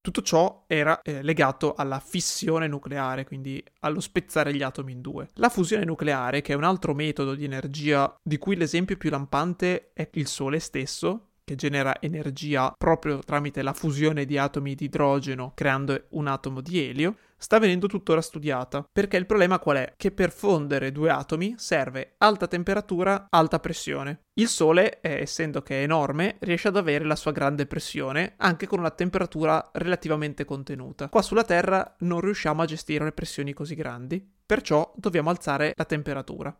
Tutto 0.00 0.20
ciò 0.20 0.64
era 0.66 1.00
eh, 1.02 1.22
legato 1.22 1.74
alla 1.74 2.00
fissione 2.00 2.66
nucleare, 2.66 3.24
quindi 3.24 3.62
allo 3.80 4.00
spezzare 4.00 4.52
gli 4.52 4.62
atomi 4.62 4.90
in 4.90 5.00
due. 5.00 5.28
La 5.34 5.48
fusione 5.48 5.84
nucleare, 5.84 6.40
che 6.40 6.54
è 6.54 6.56
un 6.56 6.64
altro 6.64 6.92
metodo 6.92 7.36
di 7.36 7.44
energia 7.44 8.12
di 8.20 8.36
cui 8.36 8.56
l'esempio 8.56 8.96
più 8.96 9.10
lampante 9.10 9.92
è 9.92 10.08
il 10.14 10.26
Sole 10.26 10.58
stesso, 10.58 11.34
che 11.44 11.54
genera 11.54 12.00
energia 12.00 12.74
proprio 12.76 13.20
tramite 13.20 13.62
la 13.62 13.72
fusione 13.72 14.24
di 14.24 14.36
atomi 14.36 14.74
di 14.74 14.86
idrogeno 14.86 15.52
creando 15.54 16.06
un 16.10 16.26
atomo 16.26 16.60
di 16.60 16.80
elio, 16.80 17.16
sta 17.38 17.58
venendo 17.58 17.86
tuttora 17.86 18.20
studiata. 18.20 18.86
Perché 18.92 19.16
il 19.16 19.26
problema 19.26 19.58
qual 19.58 19.76
è? 19.78 19.94
Che 19.96 20.10
per 20.10 20.30
fondere 20.30 20.92
due 20.92 21.10
atomi 21.10 21.54
serve 21.56 22.14
alta 22.18 22.46
temperatura, 22.46 23.28
alta 23.30 23.60
pressione. 23.60 24.24
Il 24.34 24.48
Sole, 24.48 25.00
eh, 25.00 25.20
essendo 25.20 25.62
che 25.62 25.80
è 25.80 25.82
enorme, 25.82 26.36
riesce 26.40 26.68
ad 26.68 26.76
avere 26.76 27.04
la 27.04 27.16
sua 27.16 27.32
grande 27.32 27.66
pressione 27.66 28.34
anche 28.36 28.66
con 28.66 28.80
una 28.80 28.90
temperatura 28.90 29.70
relativamente 29.72 30.44
contenuta. 30.44 31.08
Qua 31.08 31.22
sulla 31.22 31.44
Terra 31.44 31.96
non 32.00 32.20
riusciamo 32.20 32.62
a 32.62 32.66
gestire 32.66 33.04
le 33.04 33.12
pressioni 33.12 33.52
così 33.52 33.74
grandi, 33.74 34.24
perciò 34.44 34.92
dobbiamo 34.96 35.30
alzare 35.30 35.72
la 35.74 35.84
temperatura. 35.84 36.56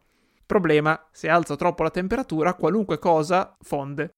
Problema, 0.49 1.09
se 1.12 1.29
alzo 1.29 1.57
troppo 1.57 1.83
la 1.83 1.91
temperatura, 1.91 2.55
qualunque 2.55 2.99
cosa 2.99 3.55
fonde. 3.61 4.14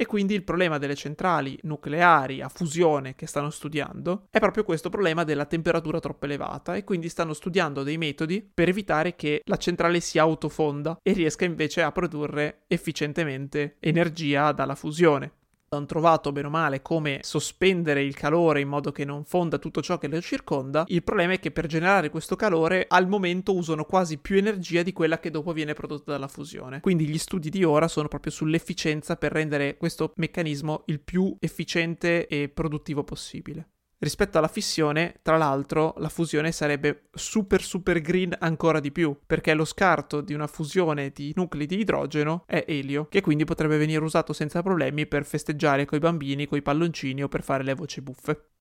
E 0.00 0.06
quindi 0.06 0.32
il 0.34 0.44
problema 0.44 0.78
delle 0.78 0.94
centrali 0.94 1.58
nucleari 1.62 2.40
a 2.40 2.48
fusione 2.48 3.16
che 3.16 3.26
stanno 3.26 3.50
studiando 3.50 4.28
è 4.30 4.38
proprio 4.38 4.62
questo 4.62 4.90
problema 4.90 5.24
della 5.24 5.44
temperatura 5.44 5.98
troppo 5.98 6.26
elevata 6.26 6.76
e 6.76 6.84
quindi 6.84 7.08
stanno 7.08 7.32
studiando 7.32 7.82
dei 7.82 7.98
metodi 7.98 8.48
per 8.54 8.68
evitare 8.68 9.16
che 9.16 9.42
la 9.44 9.56
centrale 9.56 9.98
si 9.98 10.20
autofonda 10.20 11.00
e 11.02 11.12
riesca 11.12 11.44
invece 11.44 11.82
a 11.82 11.90
produrre 11.90 12.60
efficientemente 12.68 13.74
energia 13.80 14.52
dalla 14.52 14.76
fusione 14.76 15.32
hanno 15.70 15.86
trovato 15.86 16.32
bene 16.32 16.46
o 16.46 16.50
male 16.50 16.82
come 16.82 17.20
sospendere 17.22 18.02
il 18.02 18.14
calore 18.14 18.60
in 18.60 18.68
modo 18.68 18.92
che 18.92 19.04
non 19.04 19.24
fonda 19.24 19.58
tutto 19.58 19.82
ciò 19.82 19.98
che 19.98 20.08
lo 20.08 20.20
circonda. 20.20 20.84
Il 20.88 21.02
problema 21.02 21.34
è 21.34 21.38
che 21.38 21.50
per 21.50 21.66
generare 21.66 22.10
questo 22.10 22.36
calore 22.36 22.86
al 22.88 23.08
momento 23.08 23.54
usano 23.54 23.84
quasi 23.84 24.18
più 24.18 24.36
energia 24.36 24.82
di 24.82 24.92
quella 24.92 25.18
che 25.18 25.30
dopo 25.30 25.52
viene 25.52 25.74
prodotta 25.74 26.12
dalla 26.12 26.28
fusione. 26.28 26.80
Quindi 26.80 27.06
gli 27.06 27.18
studi 27.18 27.50
di 27.50 27.64
ora 27.64 27.88
sono 27.88 28.08
proprio 28.08 28.32
sull'efficienza 28.32 29.16
per 29.16 29.32
rendere 29.32 29.76
questo 29.76 30.12
meccanismo 30.16 30.82
il 30.86 31.00
più 31.00 31.36
efficiente 31.38 32.26
e 32.26 32.48
produttivo 32.48 33.04
possibile. 33.04 33.68
Rispetto 34.00 34.38
alla 34.38 34.46
fissione, 34.46 35.16
tra 35.22 35.36
l'altro, 35.36 35.94
la 35.98 36.08
fusione 36.08 36.52
sarebbe 36.52 37.08
super 37.12 37.60
super 37.60 38.00
green 38.00 38.32
ancora 38.38 38.78
di 38.78 38.92
più, 38.92 39.18
perché 39.26 39.54
lo 39.54 39.64
scarto 39.64 40.20
di 40.20 40.34
una 40.34 40.46
fusione 40.46 41.10
di 41.10 41.32
nuclei 41.34 41.66
di 41.66 41.80
idrogeno 41.80 42.44
è 42.46 42.64
elio, 42.68 43.08
che 43.08 43.20
quindi 43.20 43.44
potrebbe 43.44 43.76
venire 43.76 44.04
usato 44.04 44.32
senza 44.32 44.62
problemi 44.62 45.08
per 45.08 45.24
festeggiare 45.24 45.84
coi 45.84 45.98
bambini, 45.98 46.46
coi 46.46 46.62
palloncini 46.62 47.24
o 47.24 47.28
per 47.28 47.42
fare 47.42 47.64
le 47.64 47.74
voci 47.74 48.00
buffe. 48.00 48.57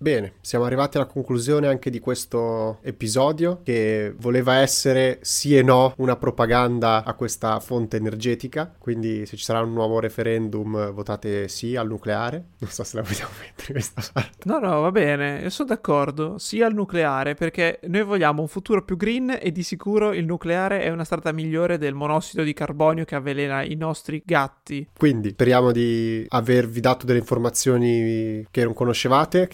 Bene, 0.00 0.34
siamo 0.42 0.64
arrivati 0.64 0.96
alla 0.96 1.06
conclusione 1.06 1.66
anche 1.66 1.90
di 1.90 1.98
questo 1.98 2.78
episodio 2.82 3.62
che 3.64 4.14
voleva 4.16 4.58
essere 4.58 5.18
sì 5.22 5.56
e 5.56 5.62
no 5.64 5.92
una 5.96 6.14
propaganda 6.14 7.02
a 7.02 7.14
questa 7.14 7.58
fonte 7.58 7.96
energetica, 7.96 8.72
quindi 8.78 9.26
se 9.26 9.36
ci 9.36 9.42
sarà 9.42 9.60
un 9.60 9.72
nuovo 9.72 9.98
referendum 9.98 10.92
votate 10.92 11.48
sì 11.48 11.74
al 11.74 11.88
nucleare, 11.88 12.44
non 12.58 12.70
so 12.70 12.84
se 12.84 12.94
la 12.94 13.02
vogliamo 13.02 13.32
mettere 13.40 13.72
questa 13.72 14.00
parte. 14.12 14.36
No, 14.44 14.60
no, 14.60 14.80
va 14.82 14.92
bene, 14.92 15.40
io 15.42 15.50
sono 15.50 15.70
d'accordo, 15.70 16.38
sì 16.38 16.62
al 16.62 16.74
nucleare 16.74 17.34
perché 17.34 17.80
noi 17.88 18.04
vogliamo 18.04 18.40
un 18.40 18.48
futuro 18.48 18.84
più 18.84 18.96
green 18.96 19.36
e 19.40 19.50
di 19.50 19.64
sicuro 19.64 20.12
il 20.12 20.26
nucleare 20.26 20.80
è 20.80 20.90
una 20.90 21.02
strada 21.02 21.32
migliore 21.32 21.76
del 21.76 21.94
monossido 21.94 22.44
di 22.44 22.52
carbonio 22.52 23.04
che 23.04 23.16
avvelena 23.16 23.64
i 23.64 23.74
nostri 23.74 24.22
gatti. 24.24 24.90
Quindi 24.96 25.30
speriamo 25.30 25.72
di 25.72 26.24
avervi 26.28 26.78
dato 26.78 27.04
delle 27.04 27.18
informazioni 27.18 28.46
che 28.48 28.62
non 28.62 28.74
conoscevate, 28.74 29.48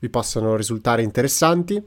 vi 0.00 0.10
possano 0.10 0.56
risultare 0.56 1.02
interessanti. 1.02 1.82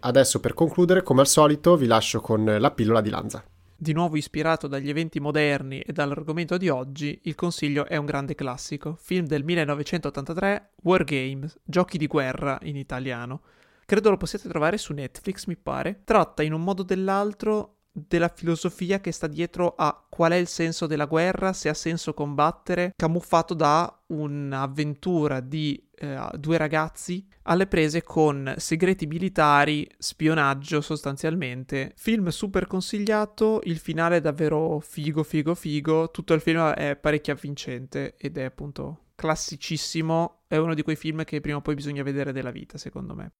Adesso 0.00 0.40
per 0.40 0.54
concludere, 0.54 1.02
come 1.02 1.20
al 1.20 1.26
solito, 1.26 1.76
vi 1.76 1.86
lascio 1.86 2.20
con 2.20 2.44
la 2.44 2.70
pillola 2.70 3.00
di 3.00 3.10
Lanza. 3.10 3.44
Di 3.76 3.92
nuovo 3.92 4.16
ispirato 4.16 4.66
dagli 4.66 4.88
eventi 4.88 5.20
moderni 5.20 5.80
e 5.80 5.92
dall'argomento 5.92 6.56
di 6.56 6.68
oggi, 6.68 7.20
il 7.24 7.34
consiglio 7.34 7.86
è 7.86 7.96
un 7.96 8.06
grande 8.06 8.34
classico, 8.34 8.96
film 8.98 9.26
del 9.26 9.44
1983, 9.44 10.70
War 10.84 11.04
Games, 11.04 11.58
giochi 11.62 11.98
di 11.98 12.06
guerra 12.06 12.58
in 12.62 12.76
italiano. 12.76 13.42
Credo 13.84 14.10
lo 14.10 14.16
possiate 14.16 14.48
trovare 14.48 14.78
su 14.78 14.94
Netflix, 14.94 15.46
mi 15.46 15.56
pare. 15.56 16.00
Tratta 16.04 16.42
in 16.42 16.54
un 16.54 16.62
modo 16.62 16.82
o 16.82 16.84
dell'altro 16.84 17.73
della 17.96 18.28
filosofia 18.28 19.00
che 19.00 19.12
sta 19.12 19.28
dietro 19.28 19.74
a 19.76 20.04
qual 20.08 20.32
è 20.32 20.36
il 20.36 20.48
senso 20.48 20.86
della 20.86 21.06
guerra, 21.06 21.52
se 21.52 21.68
ha 21.68 21.74
senso 21.74 22.12
combattere, 22.12 22.92
camuffato 22.96 23.54
da 23.54 24.02
un'avventura 24.08 25.38
di 25.38 25.80
eh, 25.94 26.28
due 26.34 26.56
ragazzi 26.56 27.24
alle 27.42 27.68
prese 27.68 28.02
con 28.02 28.52
segreti 28.58 29.06
militari, 29.06 29.88
spionaggio 29.96 30.80
sostanzialmente. 30.80 31.92
Film 31.96 32.28
super 32.28 32.66
consigliato, 32.66 33.60
il 33.64 33.78
finale 33.78 34.16
è 34.16 34.20
davvero 34.20 34.80
figo, 34.80 35.22
figo, 35.22 35.54
figo, 35.54 36.10
tutto 36.10 36.34
il 36.34 36.40
film 36.40 36.70
è 36.70 36.96
parecchio 36.96 37.32
avvincente 37.32 38.16
ed 38.16 38.38
è 38.38 38.42
appunto 38.42 39.04
classicissimo, 39.14 40.42
è 40.48 40.56
uno 40.56 40.74
di 40.74 40.82
quei 40.82 40.96
film 40.96 41.22
che 41.22 41.40
prima 41.40 41.58
o 41.58 41.62
poi 41.62 41.74
bisogna 41.74 42.02
vedere 42.02 42.32
della 42.32 42.50
vita, 42.50 42.76
secondo 42.76 43.14
me. 43.14 43.32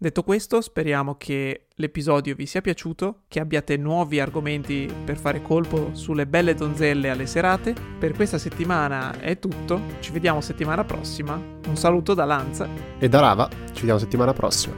Detto 0.00 0.22
questo, 0.22 0.60
speriamo 0.60 1.16
che 1.16 1.66
l'episodio 1.74 2.36
vi 2.36 2.46
sia 2.46 2.60
piaciuto, 2.60 3.22
che 3.26 3.40
abbiate 3.40 3.76
nuovi 3.76 4.20
argomenti 4.20 4.88
per 5.04 5.18
fare 5.18 5.42
colpo 5.42 5.90
sulle 5.94 6.24
belle 6.28 6.54
donzelle 6.54 7.10
alle 7.10 7.26
serate. 7.26 7.74
Per 7.98 8.12
questa 8.12 8.38
settimana 8.38 9.18
è 9.18 9.40
tutto, 9.40 9.80
ci 9.98 10.12
vediamo 10.12 10.40
settimana 10.40 10.84
prossima. 10.84 11.34
Un 11.34 11.76
saluto 11.76 12.14
da 12.14 12.24
Lanza 12.24 12.68
e 12.96 13.08
da 13.08 13.18
Rava, 13.18 13.48
ci 13.72 13.80
vediamo 13.80 13.98
settimana 13.98 14.32
prossima. 14.32 14.76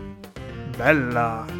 Bella! 0.74 1.59